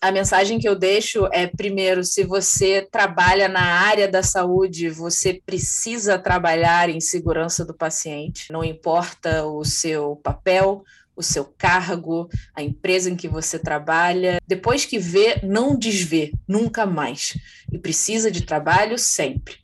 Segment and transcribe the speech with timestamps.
[0.00, 5.40] A mensagem que eu deixo é: primeiro, se você trabalha na área da saúde, você
[5.44, 10.84] precisa trabalhar em segurança do paciente, não importa o seu papel,
[11.16, 14.38] o seu cargo, a empresa em que você trabalha.
[14.46, 17.36] Depois que vê, não desvê, nunca mais.
[17.72, 19.56] E precisa de trabalho sempre.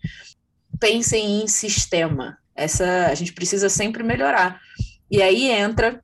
[0.80, 2.38] Pensem em sistema.
[2.56, 4.60] Essa a gente precisa sempre melhorar.
[5.08, 6.02] E aí entra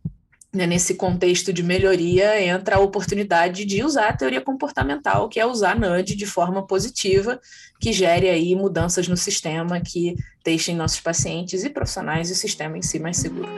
[0.53, 5.79] nesse contexto de melhoria entra a oportunidade de usar a teoria comportamental, que é usar
[5.79, 7.41] nudge de forma positiva,
[7.79, 12.77] que gere aí mudanças no sistema que deixem nossos pacientes e profissionais e o sistema
[12.77, 13.49] em si mais seguro.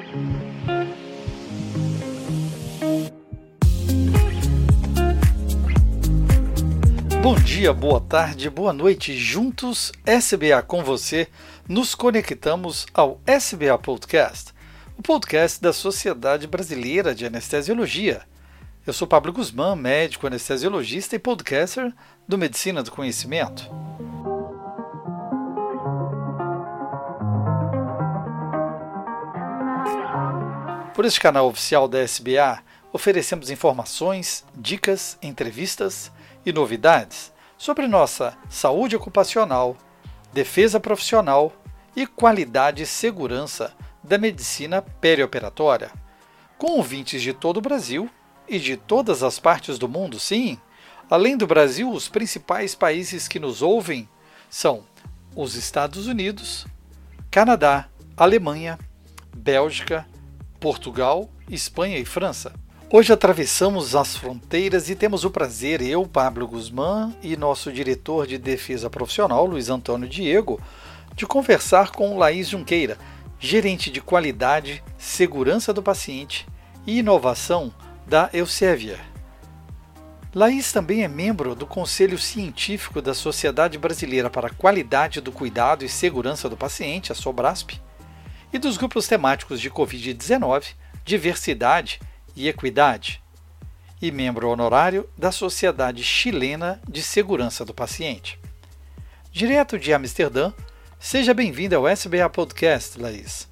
[7.22, 9.16] Bom dia, boa tarde, boa noite.
[9.16, 11.28] Juntos, SBA com você,
[11.68, 14.52] nos conectamos ao SBA Podcast,
[14.96, 18.22] o podcast da Sociedade Brasileira de Anestesiologia.
[18.86, 21.92] Eu sou Pablo Guzmán, médico anestesiologista e podcaster
[22.28, 23.70] do Medicina do Conhecimento.
[30.94, 32.62] Por este canal oficial da SBA,
[32.92, 36.12] oferecemos informações, dicas, entrevistas
[36.44, 39.76] e novidades sobre nossa saúde ocupacional,
[40.32, 41.52] defesa profissional
[41.96, 43.72] e qualidade e segurança
[44.12, 45.90] da medicina perioperatória,
[46.58, 48.10] com ouvintes de todo o Brasil
[48.46, 50.58] e de todas as partes do mundo, sim.
[51.08, 54.06] Além do Brasil, os principais países que nos ouvem
[54.50, 54.82] são
[55.34, 56.66] os Estados Unidos,
[57.30, 58.78] Canadá, Alemanha,
[59.34, 60.06] Bélgica,
[60.60, 62.52] Portugal, Espanha e França.
[62.90, 68.36] Hoje atravessamos as fronteiras e temos o prazer, eu, Pablo Guzmán, e nosso diretor de
[68.36, 70.60] defesa profissional, Luiz Antônio Diego,
[71.16, 72.98] de conversar com Laís Junqueira,
[73.42, 76.46] gerente de qualidade, segurança do paciente
[76.86, 77.74] e inovação
[78.06, 79.00] da Elsevier.
[80.32, 85.84] Laís também é membro do Conselho Científico da Sociedade Brasileira para a Qualidade do Cuidado
[85.84, 87.80] e Segurança do Paciente, a SOBRASP,
[88.52, 90.74] e dos grupos temáticos de Covid-19,
[91.04, 92.00] diversidade
[92.36, 93.20] e Equidade,
[94.00, 98.38] e membro honorário da Sociedade Chilena de Segurança do Paciente.
[99.32, 100.52] Direto de Amsterdã,
[101.02, 103.48] seja bem-vinda ao SBA Podcast, Laís.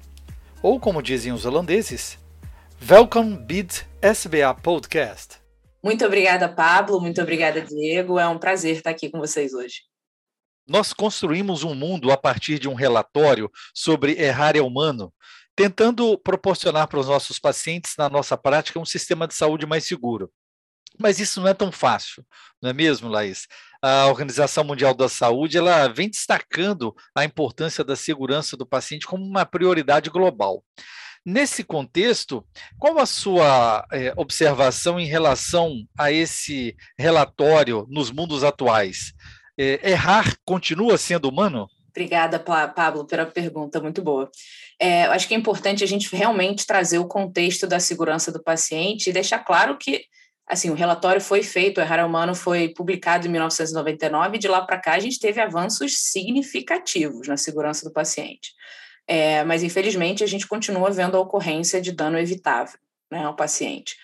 [0.63, 2.17] Ou como dizem os holandeses,
[2.89, 5.37] Welcome bid SBA Podcast.
[5.83, 7.01] Muito obrigada, Pablo.
[7.01, 8.17] Muito obrigada, Diego.
[8.17, 9.81] É um prazer estar aqui com vocês hoje.
[10.65, 15.13] Nós construímos um mundo a partir de um relatório sobre errar é humano
[15.53, 20.31] tentando proporcionar para os nossos pacientes, na nossa prática, um sistema de saúde mais seguro.
[20.97, 22.25] Mas isso não é tão fácil,
[22.61, 23.47] não é mesmo, Laís?
[23.81, 29.25] A Organização Mundial da Saúde ela vem destacando a importância da segurança do paciente como
[29.25, 30.63] uma prioridade global.
[31.25, 32.45] Nesse contexto,
[32.79, 39.13] qual a sua é, observação em relação a esse relatório nos mundos atuais?
[39.57, 41.67] É, errar continua sendo humano?
[41.89, 44.31] Obrigada, Pablo, pela pergunta, muito boa.
[44.79, 49.09] É, acho que é importante a gente realmente trazer o contexto da segurança do paciente
[49.09, 50.05] e deixar claro que
[50.47, 54.61] assim, o relatório foi feito, o Errar Humano foi publicado em 1999 e de lá
[54.61, 58.51] para cá a gente teve avanços significativos na segurança do paciente.
[59.07, 62.79] É, mas, infelizmente, a gente continua vendo a ocorrência de dano evitável
[63.11, 63.95] né, ao paciente.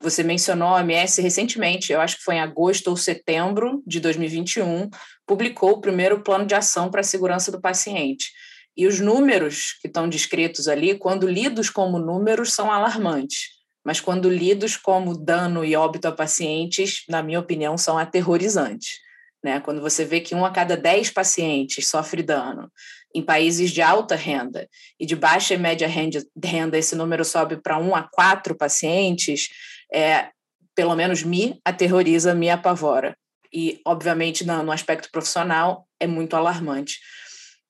[0.00, 4.90] Você mencionou a OMS recentemente, eu acho que foi em agosto ou setembro de 2021,
[5.26, 8.32] publicou o primeiro plano de ação para a segurança do paciente.
[8.76, 13.53] E os números que estão descritos ali, quando lidos como números, são alarmantes,
[13.84, 19.04] mas quando lidos como dano e óbito a pacientes, na minha opinião, são aterrorizantes.
[19.44, 19.60] Né?
[19.60, 22.72] Quando você vê que um a cada dez pacientes sofre dano
[23.14, 24.66] em países de alta renda
[24.98, 29.50] e de baixa e média renda, esse número sobe para um a quatro pacientes,
[29.92, 30.30] é,
[30.74, 33.16] pelo menos me aterroriza, me apavora.
[33.52, 36.98] E, obviamente, no, aspecto profissional, é muito alarmante.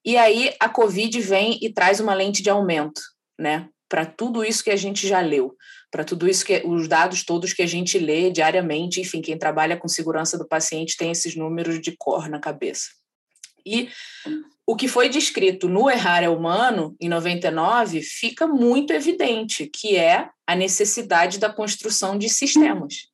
[0.05, 3.03] E aí a Covid vem e traz uma lente de aumento,
[3.39, 3.69] né?
[3.89, 5.55] Para tudo isso que a gente já leu,
[5.95, 9.77] para tudo isso que os dados todos que a gente lê diariamente, enfim, quem trabalha
[9.77, 12.89] com segurança do paciente tem esses números de cor na cabeça.
[13.65, 13.89] E
[14.67, 20.31] o que foi descrito no Errar é Humano, em 99, fica muito evidente, que é
[20.45, 23.07] a necessidade da construção de sistemas.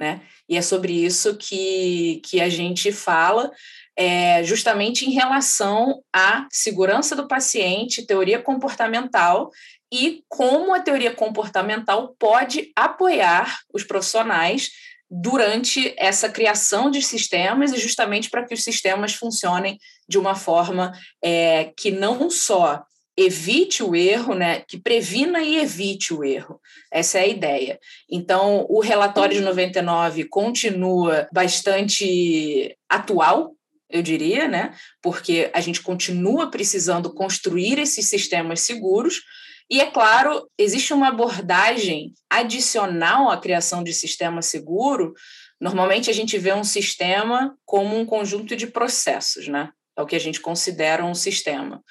[0.00, 0.22] Né?
[0.48, 3.50] E é sobre isso que, que a gente fala,
[3.94, 9.50] é, justamente em relação à segurança do paciente, teoria comportamental
[9.94, 14.72] e como a teoria comportamental pode apoiar os profissionais
[15.08, 20.90] durante essa criação de sistemas e justamente para que os sistemas funcionem de uma forma
[21.22, 22.82] é, que não só
[23.16, 26.60] evite o erro, né, que previna e evite o erro.
[26.92, 27.78] Essa é a ideia.
[28.10, 33.54] Então, o relatório de 99 continua bastante atual,
[33.88, 39.22] eu diria, né, porque a gente continua precisando construir esses sistemas seguros.
[39.70, 45.14] E é claro, existe uma abordagem adicional à criação de sistema seguro.
[45.60, 49.70] Normalmente a gente vê um sistema como um conjunto de processos, né?
[49.96, 51.82] É o que a gente considera um sistema.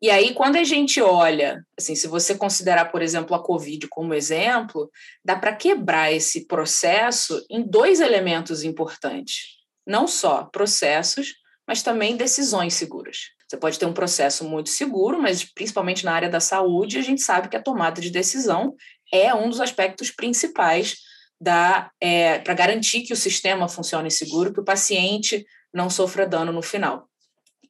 [0.00, 4.12] E aí, quando a gente olha, assim, se você considerar, por exemplo, a Covid como
[4.12, 4.90] exemplo,
[5.24, 9.56] dá para quebrar esse processo em dois elementos importantes.
[9.86, 11.34] Não só processos,
[11.66, 13.30] mas também decisões seguras.
[13.48, 17.22] Você pode ter um processo muito seguro, mas principalmente na área da saúde, a gente
[17.22, 18.74] sabe que a tomada de decisão
[19.12, 20.96] é um dos aspectos principais
[22.00, 26.62] é, para garantir que o sistema funcione seguro, que o paciente não sofra dano no
[26.62, 27.08] final.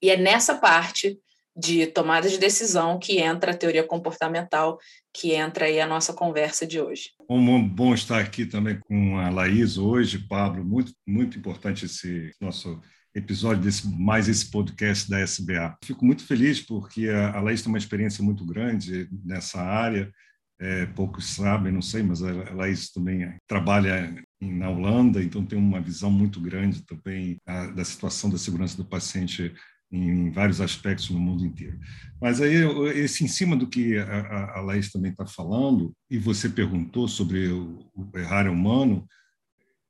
[0.01, 1.19] E é nessa parte
[1.57, 4.79] de tomada de decisão que entra a teoria comportamental,
[5.13, 7.11] que entra aí a nossa conversa de hoje.
[7.27, 12.79] Bom, bom estar aqui também com a Laís hoje, Pablo, muito, muito importante esse nosso
[13.17, 15.77] episódio desse mais esse podcast da SBA.
[15.83, 20.13] Fico muito feliz porque a, a Laís tem uma experiência muito grande nessa área.
[20.59, 25.81] É, poucos sabem, não sei, mas a, Laís também trabalha na Holanda, então tem uma
[25.81, 29.55] visão muito grande também a, da situação da segurança do paciente
[29.91, 31.79] em vários aspectos no mundo inteiro.
[32.21, 32.55] Mas aí,
[32.95, 37.49] esse em cima do que a, a Laís também está falando, e você perguntou sobre
[37.49, 39.07] o, o errar humano,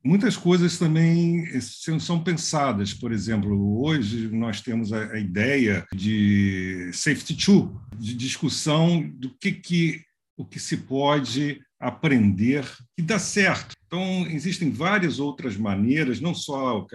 [0.07, 2.95] muitas coisas também são pensadas.
[2.95, 10.01] Por exemplo, hoje nós temos a, ideia de safety tool, de discussão do que, que
[10.37, 12.65] o que se pode aprender
[12.97, 13.75] que dá certo.
[13.87, 16.87] Então, existem várias outras maneiras, não só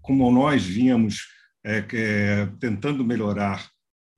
[0.00, 1.28] como nós vínhamos
[1.64, 3.68] é, é, tentando melhorar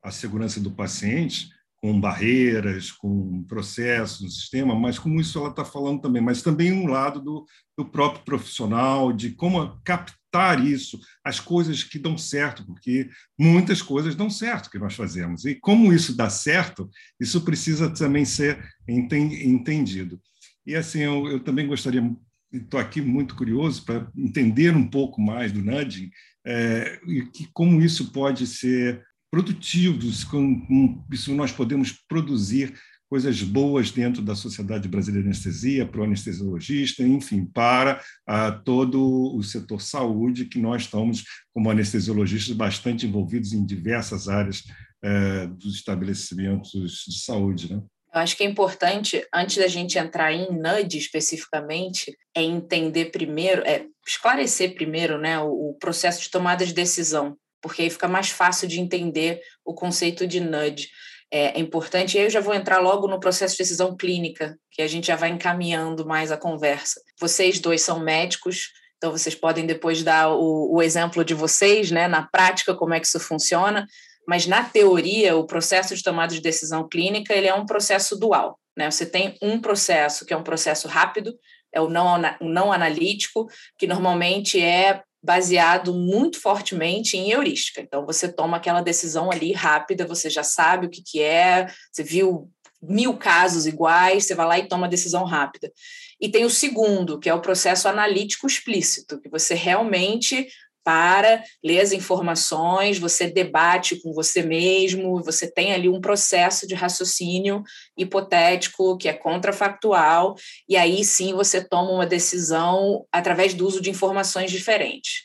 [0.03, 1.49] a segurança do paciente,
[1.85, 6.73] com barreiras, com processos no sistema, mas como isso ela está falando também, mas também
[6.73, 7.45] um lado do,
[7.77, 14.15] do próprio profissional, de como captar isso, as coisas que dão certo, porque muitas coisas
[14.15, 15.45] dão certo que nós fazemos.
[15.45, 16.89] E como isso dá certo,
[17.21, 20.19] isso precisa também ser entendido.
[20.67, 22.03] E assim, eu, eu também gostaria,
[22.51, 26.11] estou aqui muito curioso para entender um pouco mais do nudging,
[26.47, 29.05] é, e que, como isso pode ser
[29.35, 29.99] produtivo,
[30.31, 32.73] como isso nós podemos produzir
[33.11, 39.35] coisas boas dentro da Sociedade Brasileira de Anestesia, para o anestesiologista, enfim, para a, todo
[39.37, 44.63] o setor saúde, que nós estamos, como anestesiologistas, bastante envolvidos em diversas áreas
[45.03, 47.75] é, dos estabelecimentos de saúde.
[47.75, 47.83] Né?
[48.15, 53.63] Eu acho que é importante, antes da gente entrar em NUD especificamente, é entender primeiro,
[53.67, 58.29] é esclarecer primeiro né, o, o processo de tomada de decisão, porque aí fica mais
[58.29, 60.87] fácil de entender o conceito de NUD.
[61.31, 64.55] É, é importante, e aí eu já vou entrar logo no processo de decisão clínica,
[64.71, 67.01] que a gente já vai encaminhando mais a conversa.
[67.19, 68.69] Vocês dois são médicos,
[68.99, 73.01] então vocês podem depois dar o, o exemplo de vocês, né, na prática, como é
[73.01, 73.87] que isso funciona,
[74.29, 78.61] mas na teoria, o processo de tomada de decisão clínica ele é um processo dual.
[78.77, 78.91] Né?
[78.91, 81.35] Você tem um processo que é um processo rápido,
[81.73, 87.81] é o não, o não analítico, que normalmente é baseado muito fortemente em heurística.
[87.81, 92.03] Então, você toma aquela decisão ali rápida, você já sabe o que, que é, você
[92.03, 92.51] viu
[92.83, 95.73] mil casos iguais, você vai lá e toma a decisão rápida.
[96.21, 100.47] E tem o segundo, que é o processo analítico explícito, que você realmente
[100.85, 106.75] para, lê as informações, você debate com você mesmo, você tem ali um processo de
[106.75, 107.63] raciocínio
[107.97, 110.37] hipotético que é contrafactual,
[110.69, 115.25] e aí sim você toma uma decisão através do uso de informações diferentes.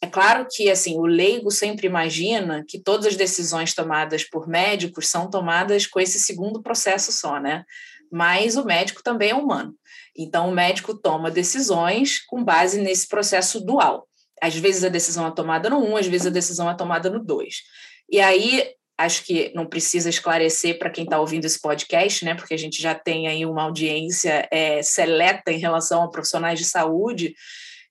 [0.00, 5.08] É claro que assim o leigo sempre imagina que todas as decisões tomadas por médicos
[5.08, 7.64] são tomadas com esse segundo processo só, né?
[8.12, 9.74] Mas o médico também é humano.
[10.16, 14.06] Então o médico toma decisões com base nesse processo dual.
[14.46, 17.08] Às vezes a decisão é tomada no 1, um, às vezes a decisão é tomada
[17.08, 17.62] no 2.
[18.10, 22.34] E aí, acho que não precisa esclarecer para quem está ouvindo esse podcast, né?
[22.34, 26.64] Porque a gente já tem aí uma audiência é, seleta em relação a profissionais de
[26.64, 27.34] saúde,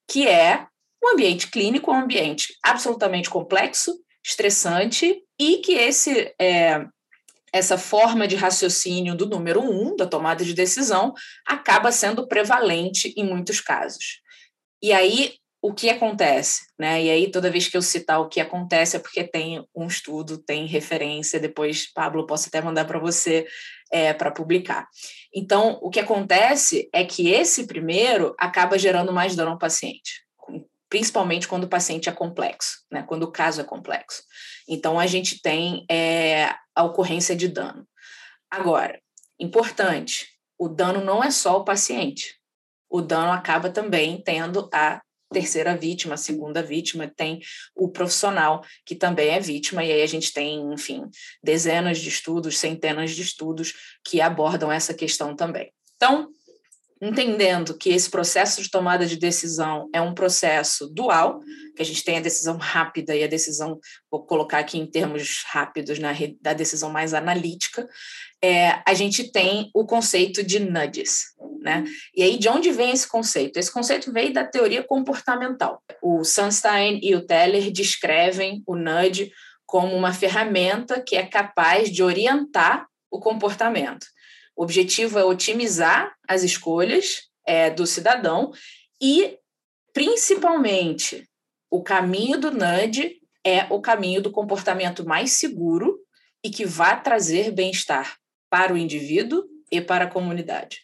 [0.08, 0.68] que é
[1.04, 6.86] um ambiente clínico, um ambiente absolutamente complexo, estressante, e que esse é,
[7.54, 11.14] essa forma de raciocínio do número um, da tomada de decisão,
[11.46, 14.22] acaba sendo prevalente em muitos casos.
[14.82, 17.02] E aí, o que acontece, né?
[17.02, 20.38] E aí toda vez que eu citar o que acontece é porque tem um estudo,
[20.38, 21.40] tem referência.
[21.40, 23.48] Depois, Pablo, posso até mandar para você
[23.90, 24.90] é, para publicar.
[25.34, 30.26] Então, o que acontece é que esse primeiro acaba gerando mais dano ao paciente,
[30.90, 33.02] principalmente quando o paciente é complexo, né?
[33.08, 34.22] quando o caso é complexo.
[34.68, 37.88] Então, a gente tem é, a ocorrência de dano.
[38.52, 39.00] Agora,
[39.40, 40.28] importante,
[40.60, 42.36] o dano não é só o paciente.
[42.90, 45.02] O dano acaba também tendo a
[45.34, 47.42] terceira vítima, segunda vítima, tem
[47.76, 51.04] o profissional, que também é vítima, e aí a gente tem, enfim,
[51.44, 53.74] dezenas de estudos, centenas de estudos
[54.06, 55.74] que abordam essa questão também.
[55.98, 56.30] Então,
[57.02, 61.42] entendendo que esse processo de tomada de decisão é um processo dual,
[61.76, 65.44] que a gente tem a decisão rápida e a decisão, vou colocar aqui em termos
[65.48, 67.88] rápidos, né, da decisão mais analítica,
[68.42, 71.34] é, a gente tem o conceito de nudges.
[71.64, 71.86] Né?
[72.14, 73.58] E aí, de onde vem esse conceito?
[73.58, 75.82] Esse conceito veio da teoria comportamental.
[76.02, 79.32] O Sunstein e o Teller descrevem o nudge
[79.66, 84.06] como uma ferramenta que é capaz de orientar o comportamento.
[84.58, 88.52] O objetivo é otimizar as escolhas é, do cidadão
[89.02, 89.38] e,
[89.94, 91.24] principalmente,
[91.72, 95.98] o caminho do nudge é o caminho do comportamento mais seguro
[96.44, 98.18] e que vai trazer bem-estar
[98.50, 100.82] para o indivíduo e para a comunidade.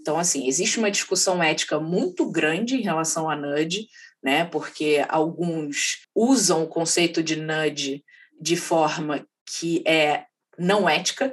[0.00, 3.88] Então, assim, existe uma discussão ética muito grande em relação a nudge,
[4.22, 4.44] né?
[4.44, 8.04] Porque alguns usam o conceito de nudge
[8.40, 10.24] de forma que é
[10.58, 11.32] não ética,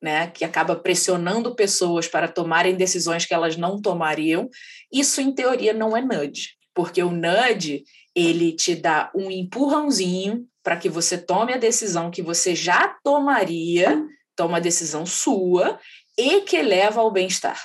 [0.00, 4.48] né, que acaba pressionando pessoas para tomarem decisões que elas não tomariam,
[4.92, 10.76] isso em teoria não é nudge, porque o nudge ele te dá um empurrãozinho para
[10.76, 14.02] que você tome a decisão que você já tomaria,
[14.34, 15.78] toma a decisão sua
[16.16, 17.60] e que leva ao bem-estar.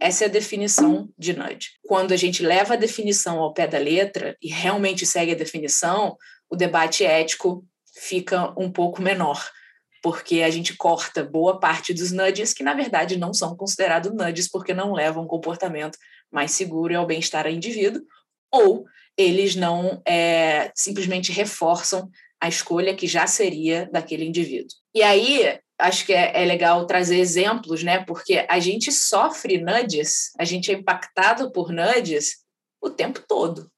[0.00, 1.70] Essa é a definição de nudge.
[1.86, 6.16] Quando a gente leva a definição ao pé da letra e realmente segue a definição,
[6.50, 9.50] o debate ético fica um pouco menor
[10.06, 14.48] porque a gente corta boa parte dos nudges que, na verdade, não são considerados nudges
[14.48, 15.98] porque não levam um comportamento
[16.30, 18.02] mais seguro e ao bem-estar do indivíduo,
[18.52, 18.84] ou
[19.16, 22.08] eles não é, simplesmente reforçam
[22.40, 24.68] a escolha que já seria daquele indivíduo.
[24.94, 28.04] E aí, acho que é, é, legal trazer exemplos, né?
[28.04, 32.44] Porque a gente sofre nudges, a gente é impactado por nudges
[32.80, 33.70] o tempo todo.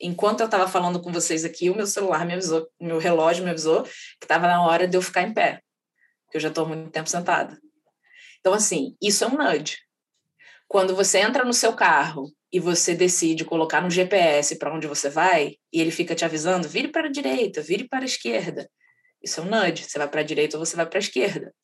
[0.00, 3.50] Enquanto eu estava falando com vocês aqui, o meu celular me avisou, meu relógio me
[3.50, 5.60] avisou que estava na hora de eu ficar em pé
[6.30, 7.58] que eu já estou muito tempo sentada.
[8.40, 9.78] Então, assim, isso é um nudge.
[10.66, 15.08] Quando você entra no seu carro e você decide colocar no GPS para onde você
[15.08, 18.70] vai, e ele fica te avisando, vire para a direita, vire para a esquerda.
[19.22, 19.84] Isso é um nudge.
[19.84, 21.54] Você vai para a direita ou você vai para a esquerda.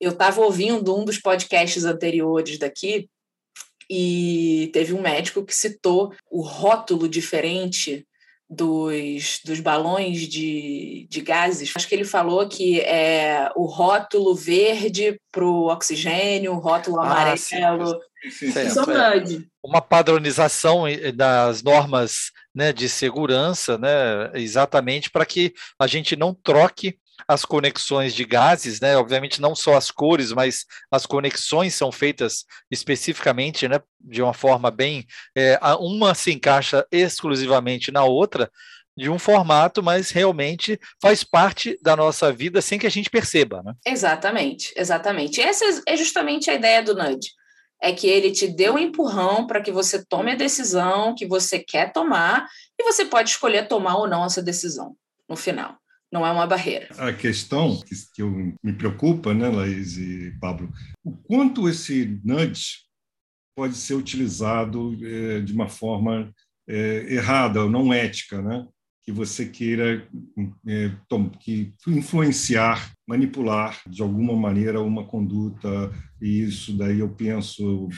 [0.00, 3.08] Eu estava ouvindo um dos podcasts anteriores daqui
[3.90, 8.06] e teve um médico que citou o rótulo diferente
[8.48, 15.20] dos, dos balões de, de gases, acho que ele falou que é o rótulo verde
[15.30, 18.00] para o oxigênio, o rótulo ah, amarelo.
[18.30, 19.46] Sim, sim, sim.
[19.62, 26.98] Uma padronização das normas né, de segurança, né, exatamente para que a gente não troque
[27.26, 28.96] as conexões de gases, né?
[28.96, 33.80] Obviamente não só as cores, mas as conexões são feitas especificamente, né?
[34.00, 35.06] De uma forma bem,
[35.36, 38.50] é, uma se encaixa exclusivamente na outra
[38.96, 43.62] de um formato, mas realmente faz parte da nossa vida sem que a gente perceba,
[43.62, 43.74] né?
[43.86, 45.40] Exatamente, exatamente.
[45.40, 47.30] Essa é justamente a ideia do nudge.
[47.80, 51.60] É que ele te deu um empurrão para que você tome a decisão que você
[51.60, 54.96] quer tomar e você pode escolher tomar ou não essa decisão
[55.28, 55.78] no final
[56.12, 56.88] não é uma barreira.
[56.98, 57.80] A questão
[58.14, 58.30] que, eu,
[58.62, 60.72] me preocupa, né, Laís e Pablo,
[61.04, 62.86] o quanto esse nudge
[63.56, 66.32] pode ser utilizado é, de uma forma
[66.68, 68.66] é, errada ou não ética, né?
[69.08, 70.06] que você queira
[70.66, 70.92] é,
[71.40, 77.88] que influenciar, manipular de alguma maneira uma conduta, e isso daí eu penso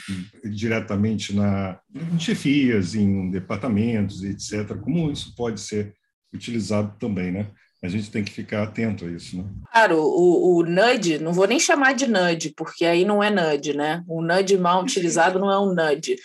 [0.45, 5.93] diretamente na, em chefias, em departamentos, etc., como isso pode ser
[6.33, 7.51] utilizado também, né?
[7.83, 9.45] A gente tem que ficar atento a isso, né?
[9.73, 13.73] Claro, o, o nudge, não vou nem chamar de nudge, porque aí não é nudge,
[13.73, 14.05] né?
[14.07, 16.17] O nudge mal utilizado não é um nudge.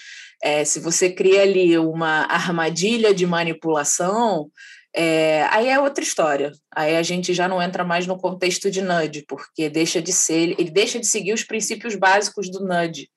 [0.43, 4.49] É, se você cria ali uma armadilha de manipulação,
[4.93, 6.51] é, aí é outra história.
[6.73, 10.59] Aí a gente já não entra mais no contexto de nudge, porque deixa de ser,
[10.59, 13.09] ele deixa de seguir os princípios básicos do nudge,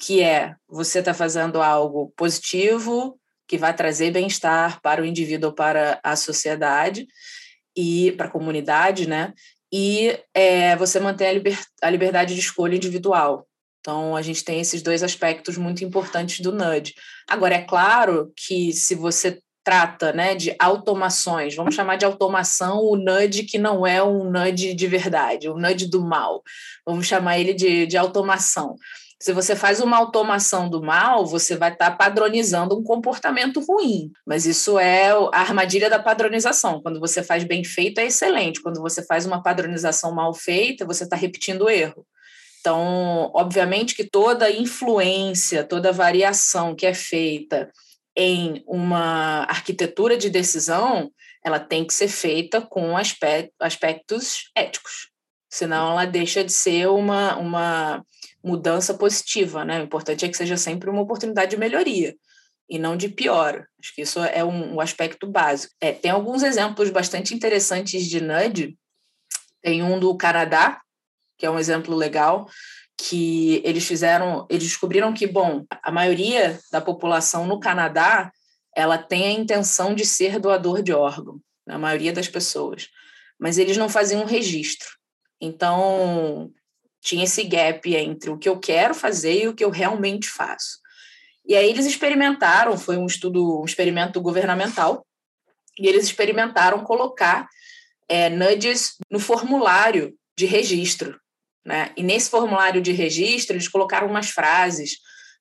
[0.00, 5.54] que é você está fazendo algo positivo, que vai trazer bem-estar para o indivíduo ou
[5.54, 7.06] para a sociedade,
[7.76, 9.32] e para a comunidade, né?
[9.72, 13.46] E é, você mantém a, liber, a liberdade de escolha individual.
[13.80, 16.94] Então, a gente tem esses dois aspectos muito importantes do NUD.
[17.28, 22.96] Agora, é claro que se você trata né, de automações, vamos chamar de automação o
[22.96, 26.40] NUD que não é um NUD de verdade, o NUD do mal,
[26.86, 28.76] vamos chamar ele de, de automação.
[29.18, 34.10] Se você faz uma automação do mal, você vai estar tá padronizando um comportamento ruim.
[34.26, 36.82] Mas isso é a armadilha da padronização.
[36.82, 38.60] Quando você faz bem feito, é excelente.
[38.60, 42.06] Quando você faz uma padronização mal feita, você está repetindo o erro.
[42.60, 47.70] Então, obviamente que toda influência, toda variação que é feita
[48.16, 51.10] em uma arquitetura de decisão,
[51.44, 55.10] ela tem que ser feita com aspectos éticos,
[55.48, 58.04] senão ela deixa de ser uma, uma
[58.42, 59.80] mudança positiva, né?
[59.80, 62.14] O importante é que seja sempre uma oportunidade de melhoria
[62.68, 63.66] e não de pior.
[63.80, 65.74] Acho que isso é um, um aspecto básico.
[65.80, 68.76] É, tem alguns exemplos bastante interessantes de nudge.
[69.62, 70.80] Tem um do Canadá,
[71.38, 72.48] que é um exemplo legal,
[72.96, 78.32] que eles fizeram, eles descobriram que, bom, a maioria da população no Canadá,
[78.74, 82.88] ela tem a intenção de ser doador de órgão, né, a maioria das pessoas,
[83.38, 84.88] mas eles não faziam um registro.
[85.40, 86.50] Então,
[87.06, 90.78] tinha esse gap entre o que eu quero fazer e o que eu realmente faço.
[91.46, 95.06] E aí eles experimentaram, foi um estudo, um experimento governamental,
[95.78, 97.48] e eles experimentaram colocar
[98.08, 101.18] é, nudges no formulário de registro
[101.66, 101.90] né?
[101.96, 104.98] E nesse formulário de registro, eles colocaram umas frases.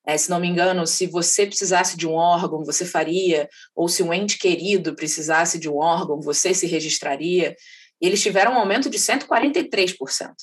[0.07, 4.01] É, se não me engano, se você precisasse de um órgão, você faria, ou se
[4.01, 7.55] um ente querido precisasse de um órgão, você se registraria.
[8.01, 10.33] E eles tiveram um aumento de 143%.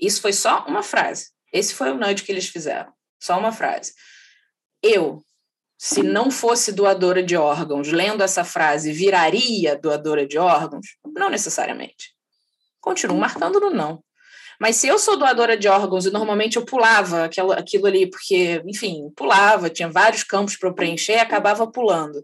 [0.00, 1.30] Isso foi só uma frase.
[1.52, 2.92] Esse foi o nudge que eles fizeram.
[3.18, 3.92] Só uma frase.
[4.82, 5.22] Eu,
[5.76, 10.86] se não fosse doadora de órgãos, lendo essa frase, viraria doadora de órgãos?
[11.04, 12.14] Não necessariamente.
[12.80, 14.02] Continuo marcando no não.
[14.60, 18.62] Mas se eu sou doadora de órgãos e normalmente eu pulava aquilo, aquilo ali, porque,
[18.66, 22.22] enfim, pulava, tinha vários campos para preencher e acabava pulando.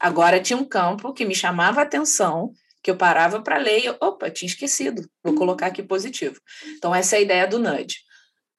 [0.00, 2.52] Agora tinha um campo que me chamava a atenção,
[2.88, 6.40] que eu parava para ler e, opa, tinha esquecido, vou colocar aqui positivo.
[6.78, 7.98] Então, essa é a ideia do nudge.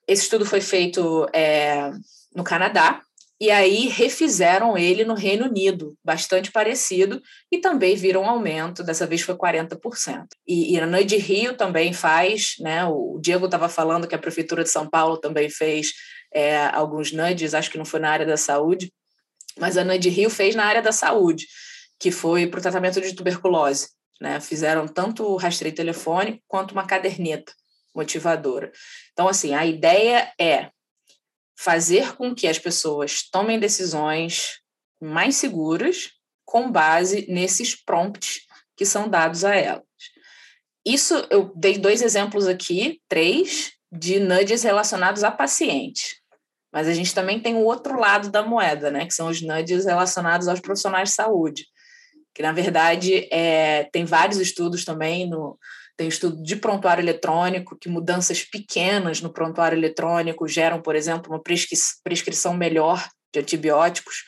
[0.07, 1.89] Esse estudo foi feito é,
[2.35, 3.01] no Canadá,
[3.41, 7.19] e aí refizeram ele no Reino Unido, bastante parecido,
[7.51, 10.27] e também viram um aumento, dessa vez foi 40%.
[10.47, 12.85] E, e a de Rio também faz, né?
[12.85, 15.93] O Diego estava falando que a Prefeitura de São Paulo também fez
[16.31, 18.93] é, alguns nudges, acho que não foi na área da saúde,
[19.57, 21.47] mas a de Rio fez na área da saúde,
[21.97, 23.87] que foi para o tratamento de tuberculose.
[24.19, 24.39] Né?
[24.39, 27.53] Fizeram tanto o rastreio telefônico quanto uma caderneta
[27.95, 28.71] motivadora.
[29.13, 30.69] Então, assim, a ideia é
[31.57, 34.59] fazer com que as pessoas tomem decisões
[35.01, 36.11] mais seguras
[36.45, 38.41] com base nesses prompts
[38.75, 39.83] que são dados a elas.
[40.85, 46.15] Isso eu dei dois exemplos aqui, três, de nudges relacionados a pacientes.
[46.71, 49.05] Mas a gente também tem o outro lado da moeda, né?
[49.05, 51.65] Que são os nudges relacionados aos profissionais de saúde.
[52.39, 55.59] Que, na verdade, é, tem vários estudos também no,
[55.97, 61.43] tem estudo de prontuário eletrônico, que mudanças pequenas no prontuário eletrônico geram, por exemplo, uma
[61.43, 64.23] prescri prescrição melhor de antibióticos.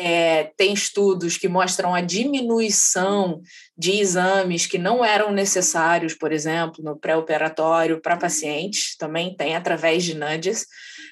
[0.00, 3.40] É, tem estudos que mostram a diminuição
[3.76, 10.04] de exames que não eram necessários, por exemplo, no pré-operatório para pacientes, também tem através
[10.04, 10.64] de nudges.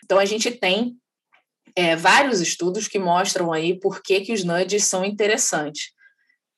[0.05, 0.95] Então, a gente tem
[1.75, 5.96] é, vários estudos que mostram aí por que, que os nudges são interessantes.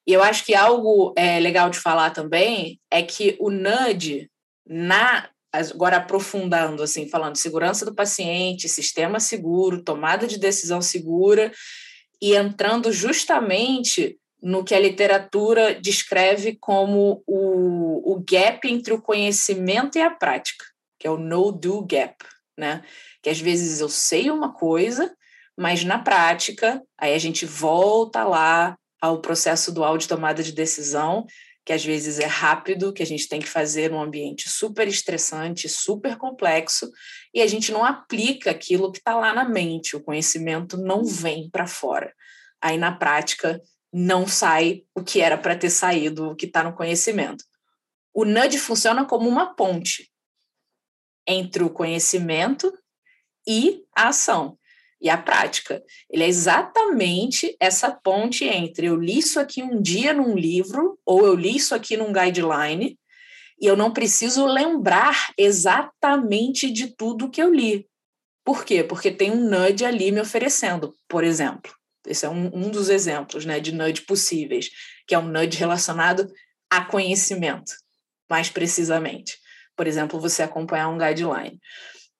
[0.08, 4.30] E eu acho que algo é, legal de falar também é que o NUD,
[4.66, 11.52] na, agora aprofundando, assim, falando segurança do paciente, sistema seguro, tomada de decisão segura,
[12.22, 19.98] e entrando justamente no que a literatura descreve como o, o gap entre o conhecimento
[19.98, 20.64] e a prática,
[20.98, 22.16] que é o no-do gap,
[22.56, 22.82] né?
[23.22, 25.14] Que às vezes eu sei uma coisa,
[25.54, 31.26] mas na prática, aí a gente volta lá ao processo dual de tomada de decisão,
[31.64, 35.68] que às vezes é rápido, que a gente tem que fazer num ambiente super estressante,
[35.68, 36.90] super complexo,
[37.34, 41.50] e a gente não aplica aquilo que está lá na mente, o conhecimento não vem
[41.50, 42.12] para fora.
[42.60, 43.60] Aí na prática
[43.92, 47.44] não sai o que era para ter saído, o que está no conhecimento.
[48.14, 50.10] O nudge funciona como uma ponte
[51.26, 52.72] entre o conhecimento
[53.46, 54.58] e a ação
[55.00, 55.82] e a prática.
[56.10, 61.24] Ele é exatamente essa ponte entre eu li isso aqui um dia num livro ou
[61.24, 62.98] eu li isso aqui num guideline
[63.60, 67.86] e eu não preciso lembrar exatamente de tudo que eu li.
[68.44, 68.82] Por quê?
[68.82, 71.72] Porque tem um nudge ali me oferecendo, por exemplo.
[72.06, 74.70] Esse é um, um dos exemplos né, de nudge possíveis,
[75.06, 76.26] que é um nudge relacionado
[76.70, 77.72] a conhecimento,
[78.30, 79.36] mais precisamente.
[79.76, 81.60] Por exemplo, você acompanhar um guideline.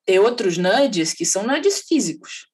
[0.05, 2.48] Tem outros nudges que são nudges físicos,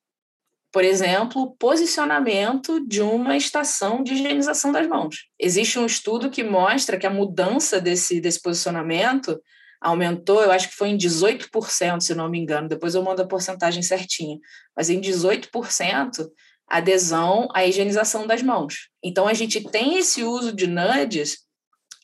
[0.75, 5.29] por exemplo, o posicionamento de uma estação de higienização das mãos.
[5.39, 9.41] Existe um estudo que mostra que a mudança desse, desse posicionamento
[9.79, 13.25] aumentou, eu acho que foi em 18%, se não me engano, depois eu mando a
[13.25, 14.37] porcentagem certinha,
[14.75, 16.27] mas em 18%
[16.67, 18.89] adesão à higienização das mãos.
[19.01, 21.37] Então a gente tem esse uso de nudges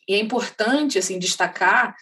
[0.08, 1.94] e é importante assim destacar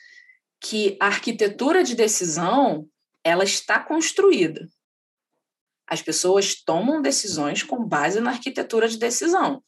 [0.62, 2.88] que a arquitetura de decisão
[3.24, 4.70] ela está construída.
[5.90, 9.64] As pessoas tomam decisões com base na arquitetura de decisão.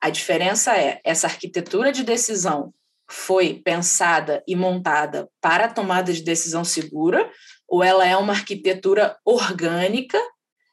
[0.00, 2.72] A diferença é essa arquitetura de decisão
[3.10, 7.28] foi pensada e montada para tomada de decisão segura
[7.66, 10.18] ou ela é uma arquitetura orgânica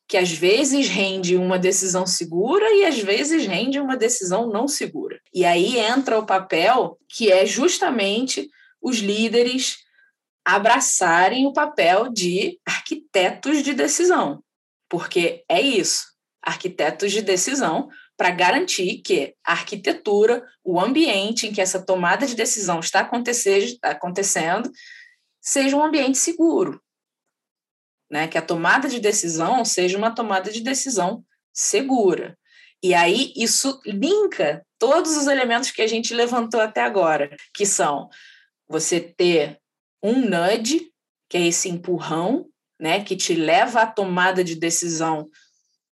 [0.08, 5.20] que às vezes rende uma decisão segura e às vezes rende uma decisão não segura.
[5.34, 8.48] E aí entra o papel que é justamente
[8.82, 9.80] os líderes
[10.46, 14.42] abraçarem o papel de arquitetos de decisão,
[14.90, 16.06] porque é isso,
[16.42, 22.36] arquitetos de decisão para garantir que a arquitetura, o ambiente em que essa tomada de
[22.36, 23.08] decisão está
[23.84, 24.72] acontecendo,
[25.40, 26.82] seja um ambiente seguro,
[28.10, 28.28] né?
[28.28, 31.24] Que a tomada de decisão seja uma tomada de decisão
[31.54, 32.38] segura.
[32.82, 38.10] E aí isso linka todos os elementos que a gente levantou até agora, que são
[38.68, 39.60] você ter
[40.02, 40.92] um nudge,
[41.30, 42.48] que é esse empurrão,
[42.80, 45.30] né, que te leva à tomada de decisão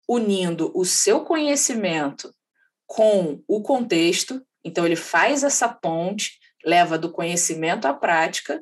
[0.08, 2.34] unindo o seu conhecimento
[2.86, 4.42] com o contexto.
[4.64, 8.62] Então ele faz essa ponte, leva do conhecimento à prática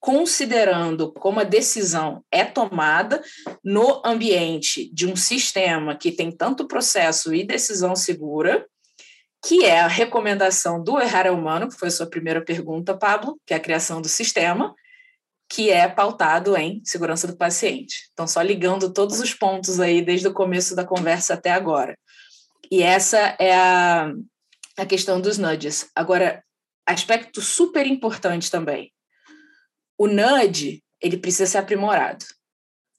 [0.00, 3.22] considerando como a decisão é tomada
[3.64, 8.64] no ambiente de um sistema que tem tanto processo e decisão segura,
[9.44, 13.38] que é a recomendação do Errar é Humano, que foi a sua primeira pergunta, Pablo,
[13.46, 14.74] que é a criação do sistema,
[15.48, 18.10] que é pautado em segurança do paciente.
[18.12, 21.98] Então, só ligando todos os pontos aí, desde o começo da conversa até agora.
[22.70, 24.12] E essa é a,
[24.76, 25.90] a questão dos nudges.
[25.94, 26.44] Agora,
[26.86, 28.92] aspecto super importante também,
[29.96, 32.26] o nudge ele precisa ser aprimorado.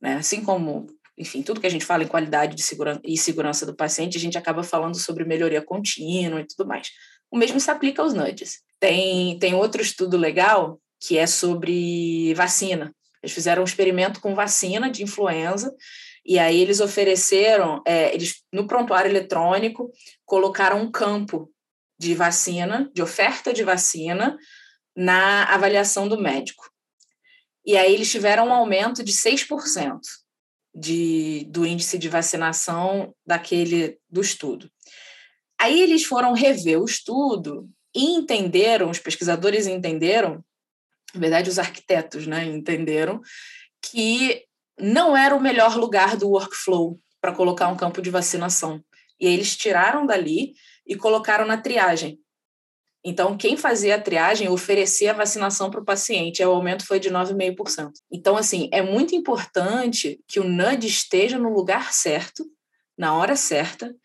[0.01, 0.15] Né?
[0.15, 3.75] Assim como, enfim, tudo que a gente fala em qualidade de segurança e segurança do
[3.75, 6.89] paciente, a gente acaba falando sobre melhoria contínua e tudo mais.
[7.29, 8.62] O mesmo se aplica aos nudges.
[8.79, 12.93] Tem, tem outro estudo legal que é sobre vacina.
[13.21, 15.73] Eles fizeram um experimento com vacina de influenza
[16.25, 19.91] e aí eles ofereceram, é, eles no prontuário eletrônico
[20.25, 21.51] colocaram um campo
[21.97, 24.38] de vacina, de oferta de vacina
[24.95, 26.69] na avaliação do médico.
[27.65, 29.99] E aí eles tiveram um aumento de 6%
[30.73, 34.69] de, do índice de vacinação daquele do estudo.
[35.59, 40.43] Aí eles foram rever o estudo e entenderam, os pesquisadores entenderam,
[41.13, 43.22] na verdade os arquitetos né, entenderam,
[43.82, 44.43] que
[44.80, 48.84] não era o melhor lugar do workflow para colocar um campo de vacinação.
[49.19, 50.54] E aí eles tiraram dali
[50.88, 52.19] e colocaram na triagem.
[53.04, 57.00] Então, quem fazia a triagem oferecia a vacinação para o paciente, e o aumento foi
[57.00, 57.91] de 9,5%.
[58.12, 62.45] Então, assim, é muito importante que o NUD esteja no lugar certo,
[62.98, 63.95] na hora certa,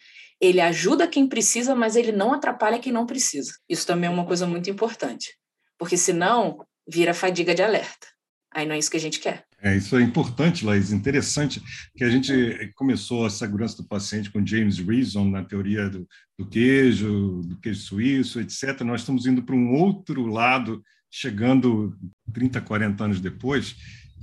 [0.41, 3.53] ele ajuda quem precisa, mas ele não atrapalha quem não precisa.
[3.69, 5.37] Isso também é uma coisa muito importante,
[5.77, 8.07] porque senão vira fadiga de alerta.
[8.55, 9.45] Aí não é isso que a gente quer.
[9.61, 11.61] É, isso é importante, Laís, interessante
[11.97, 16.07] que a gente começou a segurança do paciente com James Reason na teoria do,
[16.39, 18.83] do queijo, do queijo suíço, etc.
[18.83, 21.99] Nós estamos indo para um outro lado, chegando
[22.33, 23.75] 30, 40 anos depois,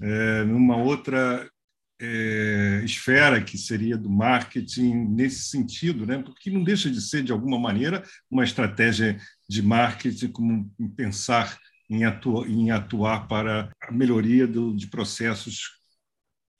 [0.02, 1.50] é, numa outra
[2.02, 6.18] é, esfera que seria do marketing nesse sentido, né?
[6.20, 11.60] porque não deixa de ser, de alguma maneira, uma estratégia de marketing, como pensar
[11.92, 15.82] em atuar, em atuar para a melhoria do, de processos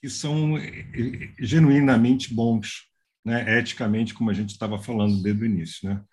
[0.02, 2.88] que são eh, eh, genuinamente bons,
[3.24, 3.58] né?
[3.58, 5.90] eticamente, como a gente estava falando desde o início.
[5.90, 6.04] Né?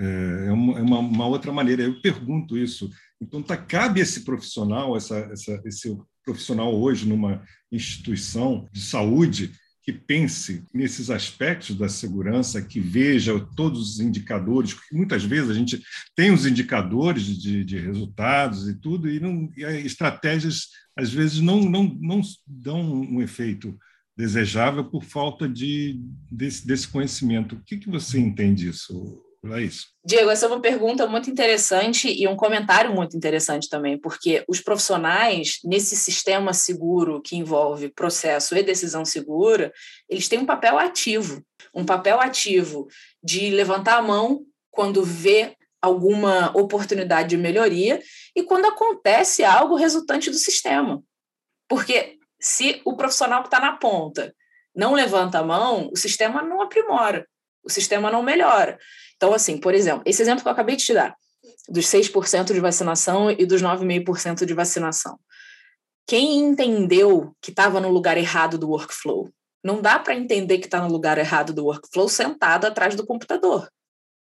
[0.00, 1.84] É, é uma, é uma, uma outra maneira.
[1.84, 2.90] Eu pergunto isso.
[3.20, 9.52] Então, tá, cabe esse profissional, essa, essa, esse profissional hoje numa instituição de saúde,
[9.84, 15.54] que pense nesses aspectos da segurança, que veja todos os indicadores, porque muitas vezes a
[15.54, 15.80] gente
[16.16, 21.60] tem os indicadores de, de resultados e tudo, e, não, e estratégias às vezes não,
[21.60, 23.76] não, não dão um efeito
[24.16, 27.56] desejável por falta de, desse, desse conhecimento.
[27.56, 29.86] O que, que você entende disso, Laís?
[30.04, 34.60] Diego, essa é uma pergunta muito interessante e um comentário muito interessante também, porque os
[34.60, 39.72] profissionais, nesse sistema seguro que envolve processo e decisão segura,
[40.08, 42.86] eles têm um papel ativo, um papel ativo
[43.22, 48.02] de levantar a mão quando vê alguma oportunidade de melhoria
[48.34, 51.02] e quando acontece algo resultante do sistema.
[51.68, 54.34] Porque se o profissional que está na ponta
[54.74, 57.26] não levanta a mão, o sistema não aprimora,
[57.62, 58.78] o sistema não melhora.
[59.16, 61.14] Então, assim, por exemplo, esse exemplo que eu acabei de te dar.
[61.68, 65.18] dos 6% de vacinação e dos 9,5% de vacinação.
[66.06, 69.30] Quem entendeu que estava no lugar errado do workflow?
[69.62, 73.68] Não dá para entender que está no lugar errado do workflow sentado atrás do computador.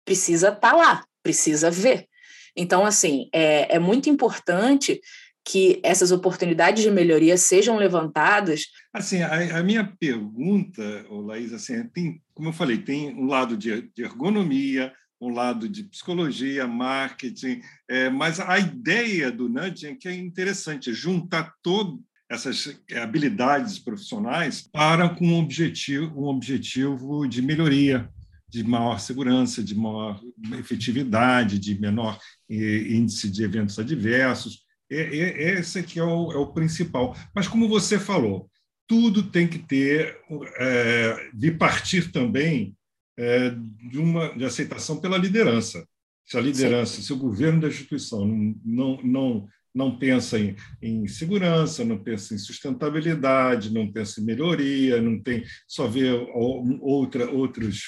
[0.04, 2.08] Precisa estar tá lá, precisa ver.
[2.56, 5.00] Então, assim, é, é muito importante
[5.46, 8.64] que essas oportunidades de melhoria sejam levantadas?
[8.92, 13.90] Assim, a, a minha pergunta, Laís, assim, tem, como eu falei, tem um lado de,
[13.98, 20.14] ergonomia, um lado de psicologia, marketing, é, mas a ideia do nudging é que é
[20.14, 28.08] interessante, juntar todas essas habilidades profissionais para com um objetivo, um objetivo de melhoria,
[28.48, 30.22] de maior segurança, de maior
[30.60, 34.60] efetividade, de menor eh, índice de eventos adversos.
[34.92, 37.18] É, é, esse aqui é o, é o principal.
[37.34, 38.48] Mas, como você falou,
[38.88, 40.18] tudo tem que ter,
[40.58, 42.76] é, de partir também
[43.18, 43.50] é,
[43.90, 45.86] de uma de aceitação pela liderança.
[46.26, 47.02] Se a liderança, Sim.
[47.02, 48.26] se o governo da instituição
[48.64, 55.02] não, não, não, pensa em, em, segurança, não pensa em sustentabilidade, não pensa em melhoria,
[55.02, 57.82] não tem só vê outra, outros,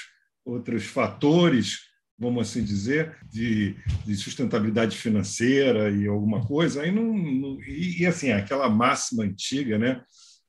[0.46, 7.62] outros fatores vamos assim dizer, de, de, sustentabilidade financeira e alguma coisa, aí não, não
[7.64, 10.04] e, e, assim aquela máxima antiga, né?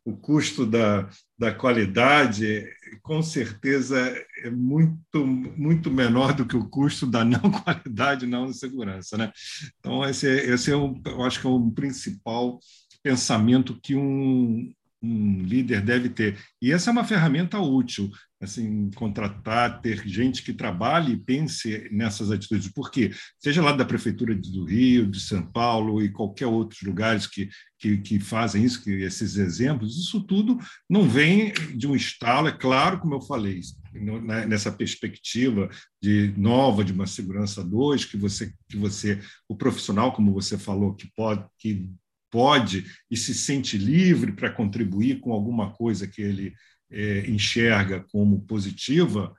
[0.05, 1.09] O custo da,
[1.39, 2.67] da qualidade,
[3.03, 3.99] com certeza,
[4.43, 9.31] é muito muito menor do que o custo da não qualidade, não segurança, né?
[9.79, 12.59] Então esse, é, esse é o, eu acho que é o principal
[13.03, 16.39] pensamento que um, um líder deve ter.
[16.61, 18.11] E essa é uma ferramenta útil,
[18.41, 22.69] assim, contratar, ter gente que trabalhe e pense nessas atitudes.
[22.73, 23.11] Por quê?
[23.39, 27.99] Seja lá da Prefeitura do Rio, de São Paulo e qualquer outros lugares que, que,
[27.99, 30.59] que fazem isso, que esses exemplos, isso tudo
[30.89, 33.61] não vem de um estalo, é claro, como eu falei,
[33.93, 35.69] né, nessa perspectiva
[36.03, 40.95] de nova de uma segurança 2, que você que você o profissional, como você falou,
[40.95, 41.91] que pode que
[42.31, 46.55] pode e se sente livre para contribuir com alguma coisa que ele
[46.91, 49.35] é, enxerga como positiva,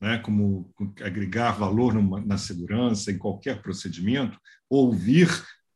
[0.00, 5.28] né, como agregar valor numa, na segurança, em qualquer procedimento, ouvir,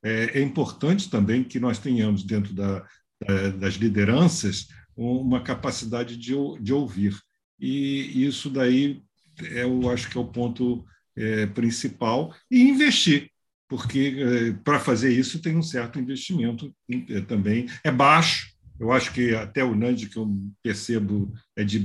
[0.03, 2.87] é, é importante também que nós tenhamos dentro da,
[3.27, 7.19] da, das lideranças uma capacidade de, de ouvir.
[7.59, 9.03] E isso daí
[9.39, 10.85] é, eu acho que é o ponto
[11.17, 13.31] é, principal, e investir
[13.71, 17.67] porque eh, para fazer isso tem um certo investimento eh, também.
[17.85, 20.29] É baixo, eu acho que até o NAND que eu
[20.61, 21.83] percebo é de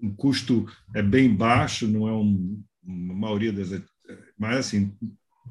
[0.00, 3.82] um custo é bem baixo, não é um, uma maioria das.
[4.38, 4.92] Mas, assim,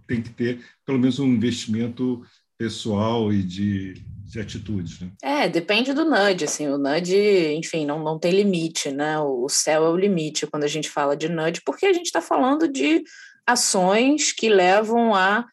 [0.08, 2.23] tem que ter pelo menos um investimento
[2.58, 5.01] pessoal e de, de atitudes.
[5.01, 5.12] Né?
[5.21, 7.13] É, depende do NUD, assim, o NUD,
[7.56, 9.19] enfim, não, não tem limite, né?
[9.19, 12.21] O céu é o limite quando a gente fala de NUD, porque a gente está
[12.21, 13.03] falando de
[13.47, 15.45] ações que levam a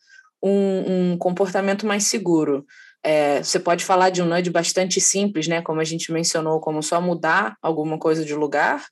[0.42, 2.66] um, um comportamento mais seguro.
[3.02, 5.62] É, você pode falar de um nudge bastante simples, né?
[5.62, 8.85] Como a gente mencionou, como só mudar alguma coisa de lugar,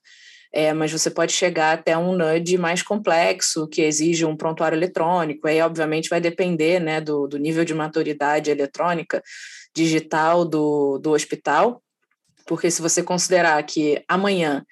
[0.53, 5.47] é, mas você pode chegar até um nudge mais complexo, que exige um prontuário eletrônico.
[5.47, 9.21] Aí, obviamente, vai depender né, do, do nível de maturidade eletrônica
[9.75, 11.81] digital do, do hospital,
[12.45, 14.63] porque se você considerar que amanhã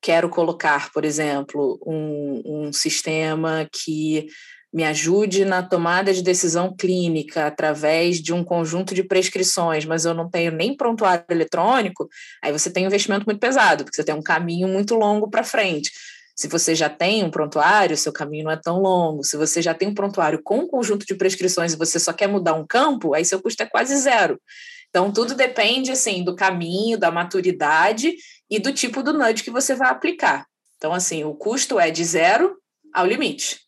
[0.00, 4.28] quero colocar, por exemplo, um, um sistema que
[4.72, 10.14] me ajude na tomada de decisão clínica através de um conjunto de prescrições, mas eu
[10.14, 12.08] não tenho nem prontuário eletrônico,
[12.42, 15.42] aí você tem um investimento muito pesado, porque você tem um caminho muito longo para
[15.42, 15.90] frente.
[16.36, 19.24] Se você já tem um prontuário, seu caminho não é tão longo.
[19.24, 22.26] Se você já tem um prontuário com um conjunto de prescrições e você só quer
[22.26, 24.40] mudar um campo, aí seu custo é quase zero.
[24.88, 28.14] Então, tudo depende assim do caminho, da maturidade
[28.48, 30.46] e do tipo do nudge que você vai aplicar.
[30.76, 32.56] Então, assim, o custo é de zero
[32.92, 33.60] ao limite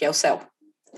[0.00, 0.40] que é o céu,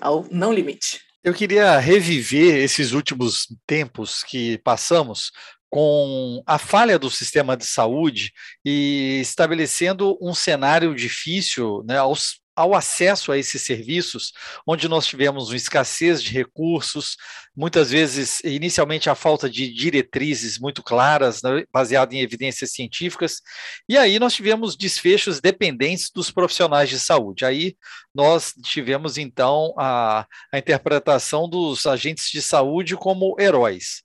[0.00, 1.00] ao não limite.
[1.24, 5.32] Eu queria reviver esses últimos tempos que passamos
[5.72, 8.30] com a falha do sistema de saúde
[8.62, 14.30] e estabelecendo um cenário difícil né, aos ao acesso a esses serviços,
[14.66, 17.16] onde nós tivemos uma escassez de recursos,
[17.56, 23.40] muitas vezes, inicialmente, a falta de diretrizes muito claras, né, baseadas em evidências científicas,
[23.88, 27.46] e aí nós tivemos desfechos dependentes dos profissionais de saúde.
[27.46, 27.74] Aí
[28.14, 34.02] nós tivemos, então, a, a interpretação dos agentes de saúde como heróis.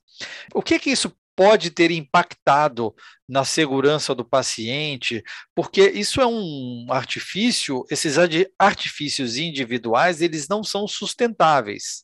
[0.54, 2.92] O que, que isso pode ter impactado
[3.28, 5.22] na segurança do paciente,
[5.54, 8.16] porque isso é um artifício, esses
[8.58, 12.02] artifícios individuais, eles não são sustentáveis.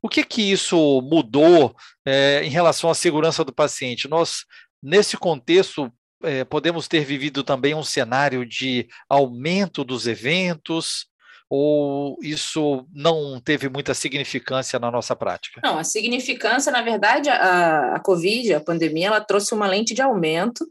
[0.00, 4.08] O que que isso mudou é, em relação à segurança do paciente?
[4.08, 4.46] Nós,
[4.82, 11.08] nesse contexto, é, podemos ter vivido também um cenário de aumento dos eventos,
[11.54, 15.60] ou isso não teve muita significância na nossa prática?
[15.62, 20.00] Não, a significância, na verdade, a, a Covid, a pandemia, ela trouxe uma lente de
[20.00, 20.66] aumento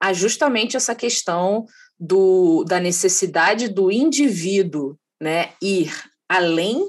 [0.00, 1.66] a justamente essa questão
[1.98, 5.92] do, da necessidade do indivíduo né, ir
[6.28, 6.88] além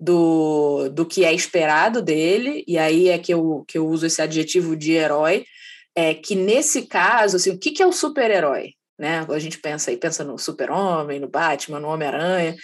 [0.00, 4.20] do, do que é esperado dele, e aí é que eu, que eu uso esse
[4.20, 5.44] adjetivo de herói,
[5.94, 8.72] é que nesse caso, assim, o que, que é o super-herói?
[8.98, 9.26] Né?
[9.28, 12.54] A gente pensa aí, pensa no Super-Homem, no Batman, no Homem-Aranha,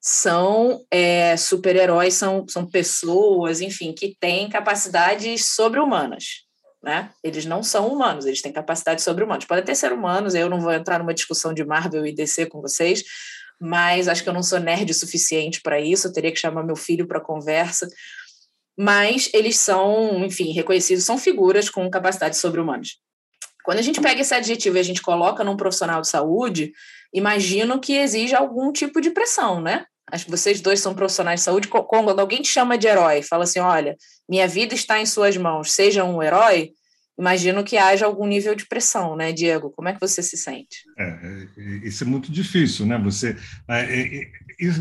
[0.00, 6.46] são é, super-heróis, são, são pessoas, enfim, que têm capacidades sobre-humanas.
[6.82, 7.10] Né?
[7.22, 9.44] Eles não são humanos, eles têm capacidades sobre-humanas.
[9.44, 12.62] Podem até ser humanos, eu não vou entrar numa discussão de Marvel e DC com
[12.62, 13.04] vocês,
[13.60, 16.62] mas acho que eu não sou nerd o suficiente para isso, eu teria que chamar
[16.62, 17.86] meu filho para conversa.
[18.78, 22.96] Mas eles são, enfim, reconhecidos, são figuras com capacidades sobre-humanas.
[23.70, 26.72] Quando a gente pega esse adjetivo e a gente coloca num profissional de saúde,
[27.14, 29.84] imagino que exija algum tipo de pressão, né?
[30.10, 31.68] Acho que vocês dois são profissionais de saúde.
[31.68, 33.96] Quando alguém te chama de herói, fala assim: olha,
[34.28, 36.72] minha vida está em suas mãos, seja um herói,
[37.16, 39.70] imagino que haja algum nível de pressão, né, Diego?
[39.70, 40.82] Como é que você se sente?
[40.98, 42.98] É, é isso é muito difícil, né?
[42.98, 43.36] Você,
[43.68, 44.30] é, é,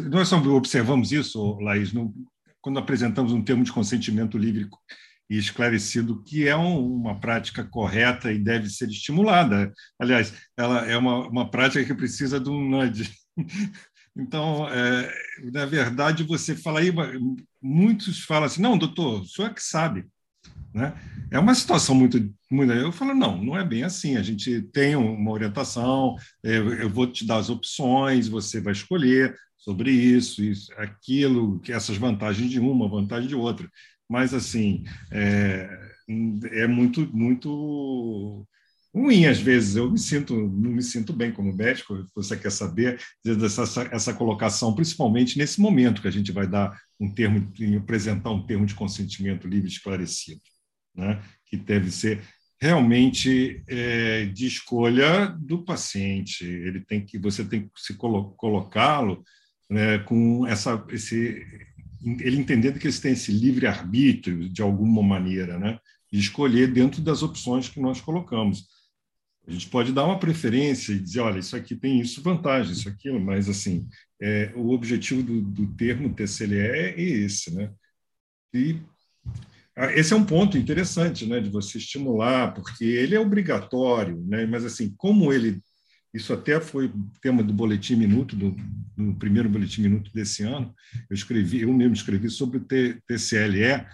[0.09, 2.11] nós observamos isso, Laís, no,
[2.59, 4.67] quando apresentamos um termo de consentimento livre
[5.29, 9.71] e esclarecido que é um, uma prática correta e deve ser estimulada.
[9.99, 13.11] Aliás, ela é uma, uma prática que precisa de um nudge.
[14.17, 15.13] Então, é,
[15.53, 16.91] na verdade, você fala aí,
[17.61, 20.05] muitos falam assim, não, doutor, o senhor é que sabe.
[20.73, 20.93] Né?
[21.31, 22.17] É uma situação muito,
[22.51, 22.73] muito.
[22.73, 24.17] Eu falo, não, não é bem assim.
[24.17, 29.91] A gente tem uma orientação, eu vou te dar as opções, você vai escolher sobre
[29.91, 33.69] isso, isso aquilo, essas vantagens de uma, vantagem de outra
[34.09, 35.69] mas assim é,
[36.51, 38.45] é muito muito
[38.93, 39.75] ruim às vezes.
[39.75, 42.05] Eu me sinto não me sinto bem como médico.
[42.15, 47.13] Você quer saber essa, essa colocação, principalmente nesse momento que a gente vai dar um
[47.13, 50.41] termo, apresentar um termo de consentimento livre esclarecido,
[50.95, 51.21] né?
[51.45, 52.21] Que deve ser
[52.61, 56.45] realmente é, de escolha do paciente.
[56.45, 59.23] Ele tem que você tem que se colo colocá-lo
[59.69, 61.45] né, com essa esse
[62.03, 65.79] ele entendendo que eles têm esse livre arbítrio de alguma maneira, né,
[66.11, 68.67] de escolher dentro das opções que nós colocamos.
[69.47, 72.87] A gente pode dar uma preferência e dizer, olha, isso aqui tem isso vantagem, isso
[72.87, 73.87] aquilo, mas assim,
[74.21, 77.71] é, o objetivo do, do termo TCLE é esse, né?
[78.53, 78.79] E
[79.95, 84.45] esse é um ponto interessante, né, de você estimular, porque ele é obrigatório, né?
[84.45, 85.61] Mas assim, como ele
[86.13, 86.91] isso até foi
[87.21, 88.55] tema do Boletim Minuto, do,
[88.97, 90.73] do, primeiro Boletim Minuto desse ano.
[91.09, 93.85] Eu escrevi, eu mesmo escrevi sobre o TCLE,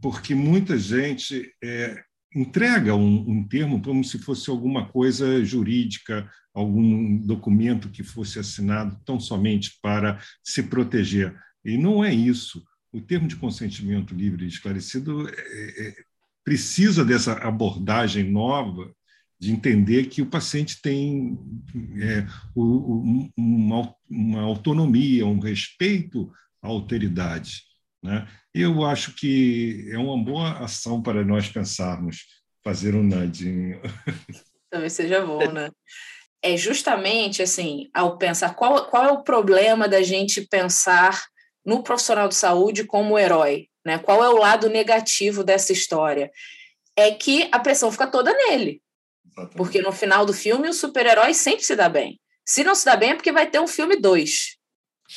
[0.00, 2.02] porque muita gente é,
[2.34, 8.98] entrega um, um, termo como se fosse alguma coisa jurídica, algum documento que fosse assinado
[9.04, 11.34] tão somente para se proteger.
[11.64, 12.62] E não é isso.
[12.92, 15.94] O termo de consentimento livre e esclarecido é, é,
[16.44, 18.94] precisa dessa abordagem nova
[19.42, 21.36] de entender que o paciente tem
[22.00, 22.24] é,
[22.54, 27.64] uma, uma, autonomia, um respeito à alteridade.
[28.00, 28.24] Né?
[28.54, 32.18] Eu acho que é uma boa ação para nós pensarmos
[32.62, 33.80] fazer um nudging.
[34.70, 35.70] Talvez seja bom, né?
[36.40, 41.20] É justamente assim, ao pensar qual, qual é o problema da gente pensar
[41.66, 43.98] no profissional de saúde como herói, né?
[43.98, 46.30] Qual é o lado negativo dessa história?
[46.96, 48.80] É que a pressão fica toda nele.
[49.26, 49.56] Exatamente.
[49.56, 52.20] Porque no final do filme o super-herói sempre se dá bem.
[52.46, 54.56] Se não se dá bem é porque vai ter um filme 2.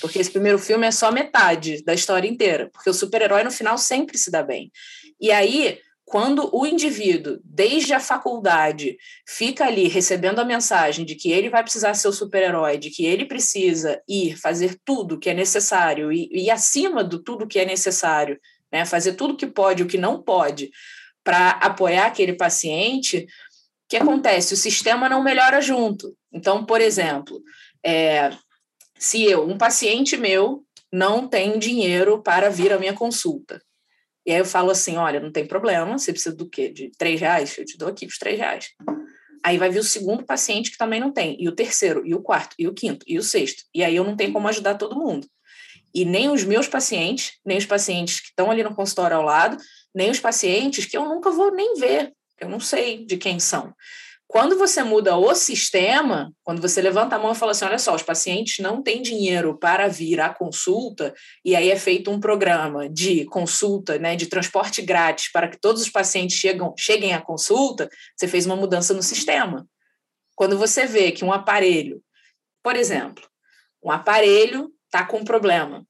[0.02, 2.70] Porque esse primeiro filme é só metade da história inteira.
[2.72, 4.72] Porque o super-herói no final sempre se dá bem.
[5.20, 8.96] E aí, quando o indivíduo, desde a faculdade,
[9.28, 13.06] fica ali recebendo a mensagem de que ele vai precisar ser o super-herói, de que
[13.06, 17.66] ele precisa ir fazer tudo que é necessário e, e acima do tudo que é
[17.66, 18.40] necessário,
[18.72, 20.70] né, fazer tudo que pode, o que não pode,
[21.24, 23.26] para apoiar aquele paciente,
[23.90, 24.54] que acontece?
[24.54, 26.16] O sistema não melhora junto.
[26.34, 27.42] Então, por exemplo,
[27.86, 28.32] é,
[28.98, 33.62] se eu, um paciente meu, não tem dinheiro para vir à minha consulta.
[34.26, 36.70] E aí eu falo assim, olha, não tem problema, você precisa do quê?
[36.70, 37.56] De três reais?
[37.58, 38.70] Eu te dou aqui os três reais.
[39.44, 42.22] Aí vai vir o segundo paciente que também não tem, e o terceiro, e o
[42.22, 43.64] quarto, e o quinto, e o sexto.
[43.74, 45.28] E aí eu não tenho como ajudar todo mundo.
[45.94, 49.58] E nem os meus pacientes, nem os pacientes que estão ali no consultório ao lado,
[49.94, 53.74] nem os pacientes que eu nunca vou nem ver, eu não sei de quem são.
[54.28, 57.94] Quando você muda o sistema, quando você levanta a mão e fala assim: olha só,
[57.94, 61.14] os pacientes não têm dinheiro para vir à consulta,
[61.44, 65.82] e aí é feito um programa de consulta, né, de transporte grátis para que todos
[65.82, 69.68] os pacientes chegam, cheguem à consulta, você fez uma mudança no sistema.
[70.36, 72.02] Quando você vê que um aparelho,
[72.64, 73.24] por exemplo,
[73.84, 75.86] um aparelho está com um problema.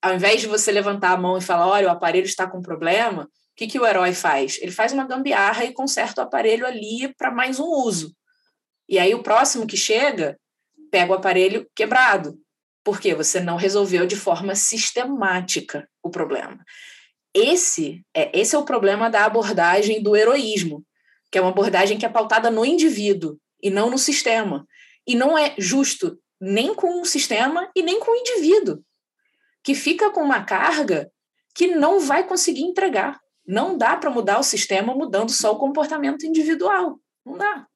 [0.00, 3.24] Ao invés de você levantar a mão e falar, olha, o aparelho está com problema,
[3.24, 3.28] o
[3.60, 4.58] que, que o herói faz?
[4.62, 8.16] Ele faz uma gambiarra e conserta o aparelho ali para mais um uso.
[8.88, 10.40] E aí o próximo que chega
[10.90, 12.40] pega o aparelho quebrado,
[12.82, 16.64] porque você não resolveu de forma sistemática o problema.
[17.34, 20.82] Esse é, esse é o problema da abordagem do heroísmo,
[21.30, 24.66] que é uma abordagem que é pautada no indivíduo e não no sistema.
[25.06, 28.82] E não é justo nem com o sistema e nem com o indivíduo,
[29.62, 31.12] que fica com uma carga
[31.54, 33.20] que não vai conseguir entregar.
[33.46, 37.00] Não dá para mudar o sistema mudando só o comportamento individual.
[37.24, 37.66] Não dá.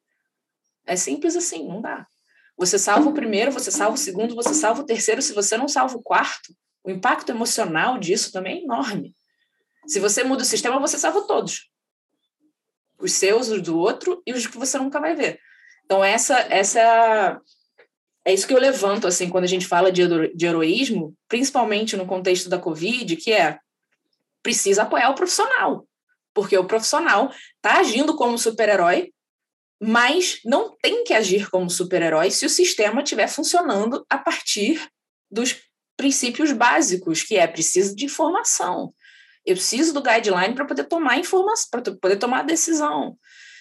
[0.86, 2.06] É simples assim, não dá.
[2.56, 5.20] Você salva o primeiro, você salva o segundo, você salva o terceiro.
[5.20, 6.54] Se você não salva o quarto,
[6.84, 9.14] o impacto emocional disso também é enorme.
[9.86, 11.70] Se você muda o sistema, você salva todos.
[12.98, 15.40] Os seus, os do outro e os que você nunca vai ver.
[15.84, 17.40] Então, essa, essa
[18.24, 20.02] é isso que eu levanto, assim, quando a gente fala de,
[20.34, 23.58] de heroísmo, principalmente no contexto da Covid, que é
[24.44, 25.84] precisa apoiar o profissional.
[26.32, 29.12] Porque o profissional está agindo como super-herói
[29.86, 34.88] mas não tem que agir como super-herói se o sistema estiver funcionando a partir
[35.30, 35.56] dos
[35.96, 38.94] princípios básicos, que é preciso de informação.
[39.44, 43.16] Eu preciso do guideline para poder tomar informação, para poder tomar decisão.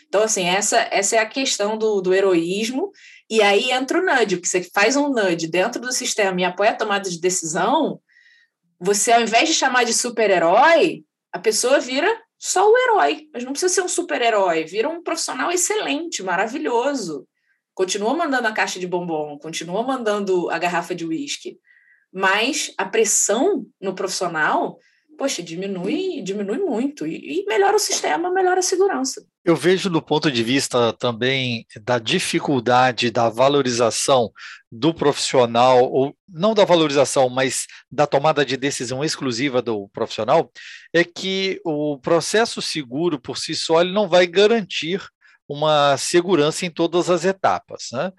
[0.08, 2.92] Então, assim, essa, essa é a questão do, do heroísmo,
[3.30, 6.72] e aí entra o nudge, porque você faz um nudge dentro do sistema e apoia
[6.72, 8.00] a tomada de decisão,
[8.84, 13.54] você, ao invés de chamar de super-herói, a pessoa vira só o herói, mas não
[13.54, 17.26] precisa ser um super-herói, vira um profissional excelente, maravilhoso.
[17.74, 21.58] Continua mandando a caixa de bombom, continua mandando a garrafa de uísque,
[22.12, 24.78] mas a pressão no profissional,
[25.18, 29.26] poxa, diminui, diminui muito e, e melhora o sistema, melhora a segurança.
[29.46, 34.32] Eu vejo do ponto de vista também da dificuldade da valorização
[34.72, 40.52] do profissional, ou não da valorização, mas da tomada de decisão exclusiva do profissional,
[40.94, 45.02] é que o processo seguro por si só ele não vai garantir
[45.48, 47.90] uma segurança em todas as etapas.
[47.92, 48.12] Né?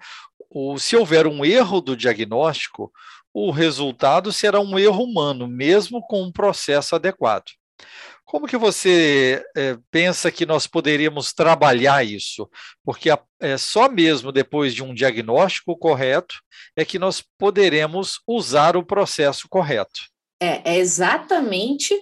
[0.49, 2.91] O, se houver um erro do diagnóstico,
[3.37, 7.51] o resultado será um erro humano, mesmo com um processo adequado.
[8.23, 12.49] Como que você é, pensa que nós poderíamos trabalhar isso?
[12.81, 13.09] Porque
[13.41, 16.35] é, só mesmo depois de um diagnóstico correto
[16.77, 19.99] é que nós poderemos usar o processo correto.
[20.41, 21.93] É, é exatamente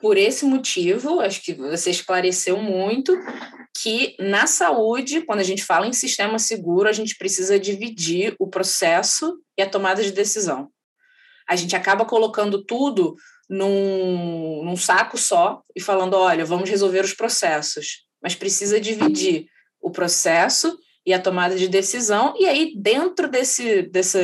[0.00, 3.16] por esse motivo, acho que você esclareceu muito,
[3.82, 8.48] que na saúde, quando a gente fala em sistema seguro, a gente precisa dividir o
[8.48, 10.68] processo e a tomada de decisão.
[11.48, 13.16] A gente acaba colocando tudo
[13.48, 19.46] num, num saco só e falando: olha, vamos resolver os processos, mas precisa dividir
[19.80, 20.76] o processo
[21.06, 24.18] e a tomada de decisão, e aí dentro desse, desse,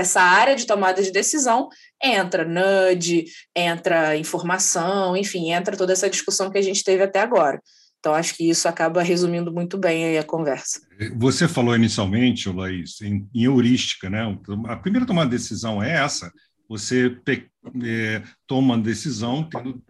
[0.00, 1.68] dessa área de tomada de decisão
[2.02, 7.60] entra NUD, entra informação, enfim, entra toda essa discussão que a gente teve até agora.
[7.98, 10.80] Então, acho que isso acaba resumindo muito bem a conversa.
[11.16, 14.22] Você falou inicialmente, Laís, em, em heurística, né?
[14.68, 16.32] A primeira tomada de decisão é essa,
[16.66, 17.14] você
[17.84, 19.82] é, toma uma decisão tendo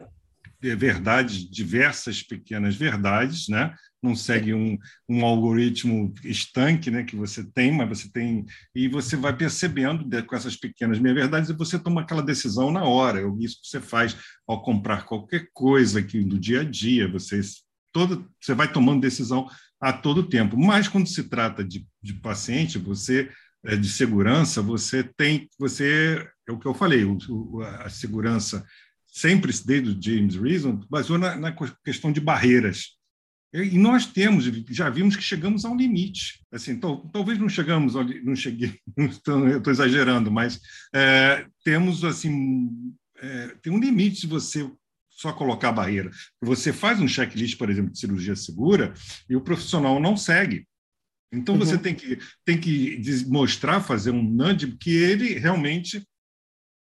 [0.60, 3.72] é, verdades, diversas pequenas verdades, né?
[4.02, 4.78] Não segue um,
[5.08, 8.46] um algoritmo estanque né, que você tem, mas você tem.
[8.74, 13.20] E você vai percebendo com essas pequenas meia-verdades e você toma aquela decisão na hora.
[13.40, 17.10] Isso que você faz ao comprar qualquer coisa aqui do dia a dia.
[17.12, 17.40] Você,
[17.92, 19.48] todo, você vai tomando decisão
[19.80, 20.58] a todo tempo.
[20.58, 23.30] Mas quando se trata de, de paciente, você
[23.64, 28.64] é, de segurança, você tem, você é o que eu falei, o, a segurança
[29.06, 32.98] sempre desde o James Reason baseou na, na questão de barreiras.
[33.52, 36.40] E nós temos, já vimos que chegamos a um limite.
[36.52, 37.94] Assim, tal, talvez não chegamos,
[38.24, 40.60] não cheguei, estou exagerando, mas
[40.94, 42.70] é, temos assim,
[43.18, 44.70] é, tem um limite se você
[45.10, 46.10] só colocar barreira.
[46.40, 48.94] Você faz um checklist, por exemplo, de cirurgia segura
[49.28, 50.66] e o profissional não segue.
[51.32, 51.82] Então você uhum.
[51.82, 56.02] tem que tem que mostrar, fazer um nudge que ele realmente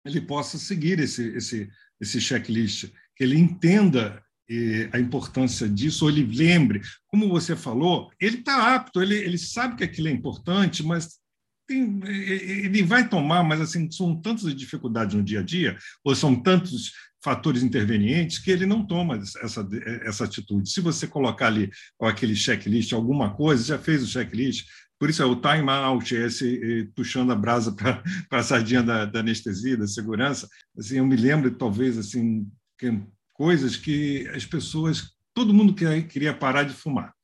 [0.06, 1.68] ele possa seguir esse esse
[2.00, 8.10] esse checklist, que ele entenda eh, a importância disso, ou ele lembre, como você falou,
[8.20, 11.18] ele está apto, ele, ele sabe que aquilo é importante, mas
[11.66, 16.34] tem, ele vai tomar, mas assim são tantas dificuldades no dia a dia, ou são
[16.34, 16.92] tantos
[17.22, 19.68] fatores intervenientes que ele não toma essa,
[20.02, 20.70] essa atitude.
[20.70, 21.70] Se você colocar ali
[22.00, 24.66] aquele checklist, alguma coisa, já fez o checklist,
[24.98, 29.04] por isso é o time out, é esse puxando a brasa para a sardinha da,
[29.04, 30.48] da, anestesia, da segurança.
[30.76, 32.46] Assim, eu me lembro, talvez, assim,
[32.78, 33.00] que,
[33.38, 37.14] coisas que as pessoas, todo mundo queria parar de fumar.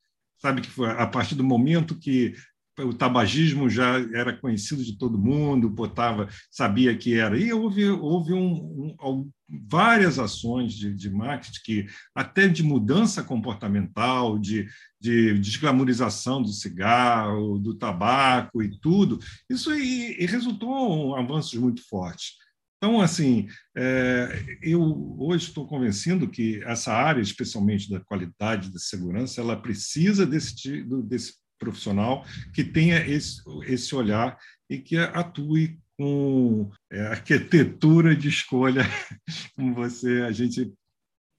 [0.41, 2.33] Sabe que foi a partir do momento que
[2.79, 7.37] o tabagismo já era conhecido de todo mundo, botava, sabia que era.
[7.37, 9.31] E houve, houve um, um,
[9.69, 14.67] várias ações de, de marketing, que, até de mudança comportamental, de,
[14.99, 19.19] de desglamorização do cigarro, do tabaco e tudo.
[19.49, 22.44] Isso e, e resultou em avanços muito fortes.
[22.85, 24.79] Então, assim, é, eu
[25.17, 31.33] hoje estou convencido que essa área, especialmente da qualidade da segurança, ela precisa desse, desse
[31.57, 32.23] profissional
[32.53, 34.37] que tenha esse, esse olhar
[34.69, 38.83] e que atue com é, arquitetura de escolha,
[39.57, 40.71] como você a gente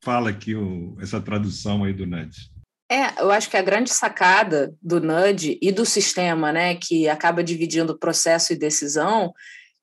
[0.02, 2.50] fala aqui o, essa tradução aí do NUD.
[2.90, 7.44] É, eu acho que a grande sacada do NUD e do sistema, né, que acaba
[7.44, 9.32] dividindo processo e decisão,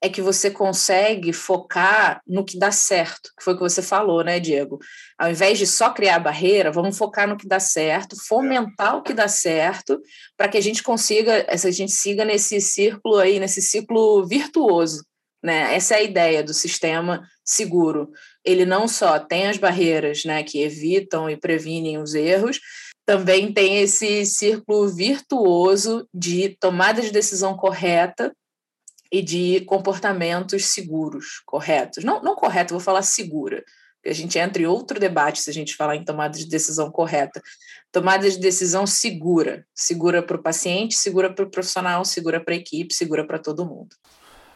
[0.03, 4.21] é que você consegue focar no que dá certo, que foi o que você falou,
[4.21, 4.77] né, Diego?
[5.17, 9.13] Ao invés de só criar barreira, vamos focar no que dá certo, fomentar o que
[9.13, 9.97] dá certo,
[10.35, 15.05] para que a gente consiga, a gente siga nesse círculo aí, nesse ciclo virtuoso,
[15.41, 15.73] né?
[15.73, 18.11] Essa é a ideia do sistema seguro.
[18.43, 22.59] Ele não só tem as barreiras, né, que evitam e previnem os erros,
[23.05, 28.33] também tem esse círculo virtuoso de tomada de decisão correta
[29.13, 32.03] e de comportamentos seguros, corretos.
[32.03, 33.63] Não, não correto, vou falar segura.
[34.03, 37.39] A gente entra em outro debate se a gente falar em tomada de decisão correta.
[37.91, 39.67] Tomada de decisão segura.
[39.71, 43.67] Segura para o paciente, segura para o profissional, segura para a equipe, segura para todo
[43.67, 43.95] mundo.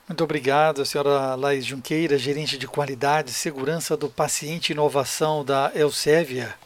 [0.07, 6.57] Muito obrigado, senhora Laís Junqueira, gerente de qualidade e segurança do paciente inovação da Elsevier,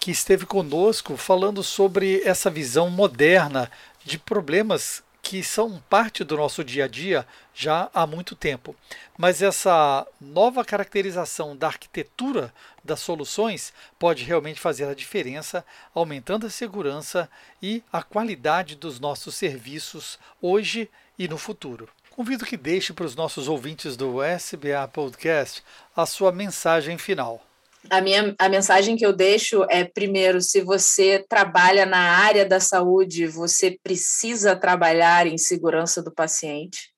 [0.00, 3.70] que esteve conosco falando sobre essa visão moderna
[4.04, 8.74] de problemas que são parte do nosso dia a dia já há muito tempo.
[9.16, 12.52] Mas essa nova caracterização da arquitetura
[12.84, 15.64] das soluções pode realmente fazer a diferença,
[15.94, 17.28] aumentando a segurança
[17.62, 20.88] e a qualidade dos nossos serviços hoje
[21.18, 21.88] e no futuro.
[22.10, 25.62] Convido que deixe para os nossos ouvintes do SBA Podcast
[25.94, 27.47] a sua mensagem final
[27.90, 32.60] a minha a mensagem que eu deixo é primeiro, se você trabalha na área da
[32.60, 36.92] saúde, você precisa trabalhar em segurança do paciente.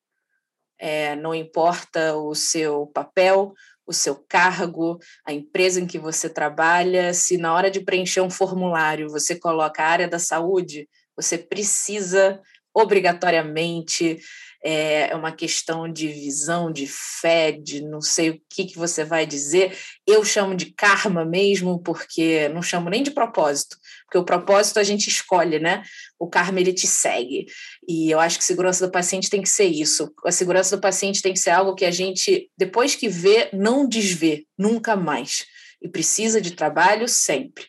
[0.79, 3.53] É, não importa o seu papel,
[3.87, 8.31] o seu cargo, a empresa em que você trabalha, se na hora de preencher um
[8.31, 12.41] formulário você coloca a área da saúde, você precisa
[12.73, 14.21] obrigatoriamente
[14.63, 19.05] é, é uma questão de visão, de fé, de não sei o que, que você
[19.05, 19.77] vai dizer.
[20.07, 24.85] Eu chamo de karma mesmo, porque não chamo nem de propósito, porque o propósito a
[24.85, 25.83] gente escolhe, né?
[26.19, 27.47] O karma ele te segue.
[27.89, 30.13] E eu acho que segurança do paciente tem que ser isso.
[30.25, 33.89] A segurança do paciente tem que ser algo que a gente, depois que vê, não
[33.89, 35.47] desvê, nunca mais.
[35.83, 37.65] E precisa de trabalho sempre.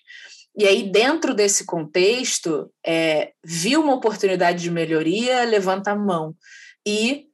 [0.58, 6.36] E aí, dentro desse contexto, é, viu uma oportunidade de melhoria, levanta a mão
[6.86, 7.28] e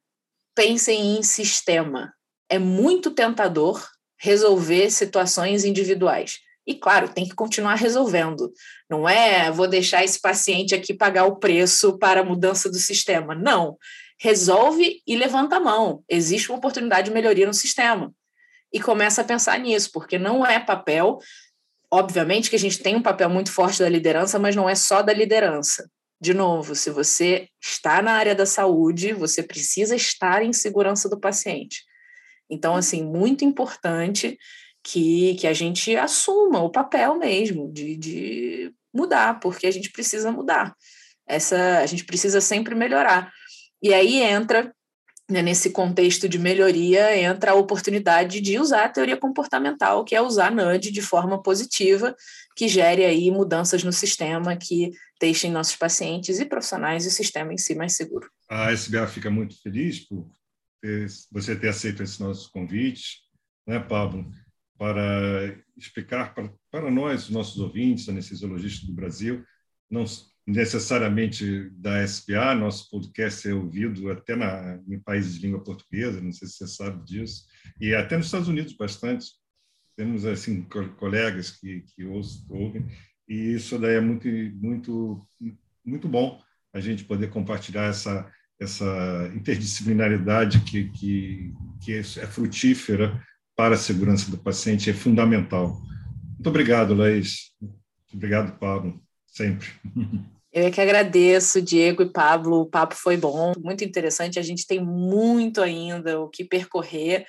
[0.55, 2.13] pensem em sistema.
[2.49, 3.85] É muito tentador
[4.19, 6.39] resolver situações individuais.
[6.65, 8.51] E, claro, tem que continuar resolvendo.
[8.89, 13.33] Não é vou deixar esse paciente aqui pagar o preço para a mudança do sistema.
[13.33, 13.77] Não.
[14.19, 16.03] Resolve e levanta a mão.
[16.09, 18.11] Existe uma oportunidade de melhoria no sistema.
[18.73, 21.19] E começa a pensar nisso, porque não é papel.
[21.89, 25.01] Obviamente que a gente tem um papel muito forte da liderança, mas não é só
[25.01, 25.89] da liderança
[26.19, 31.19] de novo, se você está na área da saúde, você precisa estar em segurança do
[31.19, 31.83] paciente.
[32.49, 32.77] Então, uhum.
[32.77, 34.37] assim, muito importante
[34.83, 40.31] que, que a gente assuma o papel mesmo de, de mudar, porque a gente precisa
[40.31, 40.75] mudar.
[41.27, 43.31] Essa, a gente precisa sempre melhorar.
[43.81, 44.73] E aí entra
[45.29, 50.21] né, nesse contexto de melhoria entra a oportunidade de usar a teoria comportamental, que é
[50.21, 52.15] usar NUD de forma positiva,
[52.57, 54.91] que gere aí mudanças no sistema que
[55.21, 58.27] deixem nossos pacientes e profissionais e o sistema em si mais seguro.
[58.49, 60.27] A SBA fica muito feliz por
[60.81, 63.19] ter, você ter aceito esse nosso convite,
[63.67, 64.31] né, Pablo,
[64.75, 69.45] para explicar para, para nós, os nossos ouvintes, anestesiologistas do Brasil,
[69.87, 70.05] não
[70.47, 76.31] necessariamente da SPA, nosso podcast é ouvido até na, em países de língua portuguesa, não
[76.31, 77.45] sei se você sabe disso,
[77.79, 79.27] e até nos Estados Unidos bastante.
[79.97, 80.61] Temos assim
[80.97, 82.85] colegas que, que ouvem,
[83.27, 84.27] e isso daí é muito,
[84.61, 85.19] muito,
[85.83, 86.39] muito bom
[86.73, 93.19] a gente poder compartilhar essa, essa interdisciplinaridade que, que, que é frutífera
[93.55, 95.81] para a segurança do paciente, é fundamental.
[96.35, 97.51] Muito obrigado, Laís.
[98.13, 99.67] Obrigado, Pablo, sempre.
[100.53, 102.61] Eu é que agradeço, Diego e Pablo.
[102.61, 104.39] O papo foi bom, muito interessante.
[104.39, 107.25] A gente tem muito ainda o que percorrer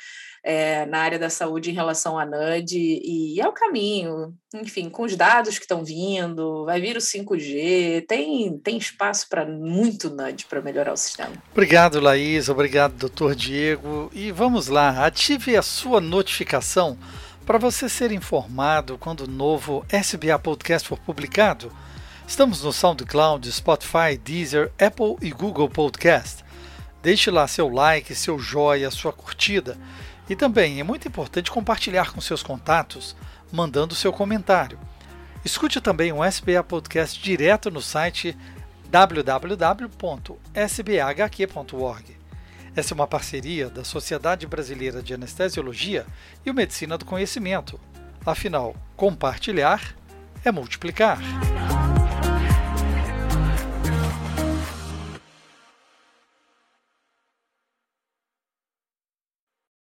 [0.49, 4.35] é, na área da saúde em relação à NUD e é o caminho.
[4.55, 9.45] Enfim, com os dados que estão vindo, vai vir o 5G, tem, tem espaço para
[9.45, 11.35] muito NUD para melhorar o sistema.
[11.53, 12.49] Obrigado, Laís.
[12.49, 14.11] Obrigado, doutor Diego.
[14.15, 16.97] E vamos lá, ative a sua notificação
[17.45, 21.71] para você ser informado quando o novo SBA Podcast for publicado.
[22.27, 26.43] Estamos no SoundCloud, Spotify, Deezer, Apple e Google Podcast.
[27.03, 29.77] Deixe lá seu like, seu joia, sua curtida.
[30.29, 33.17] E também é muito importante compartilhar com seus contatos,
[33.51, 34.79] mandando seu comentário.
[35.45, 38.37] Escute também o SBA Podcast direto no site
[38.91, 40.19] www.sbhq.org.
[42.77, 46.07] Essa é uma parceria da Sociedade Brasileira de Anestesiologia
[46.45, 47.81] e o Medicina do Conhecimento.
[48.25, 49.95] Afinal, compartilhar
[50.45, 51.19] é multiplicar.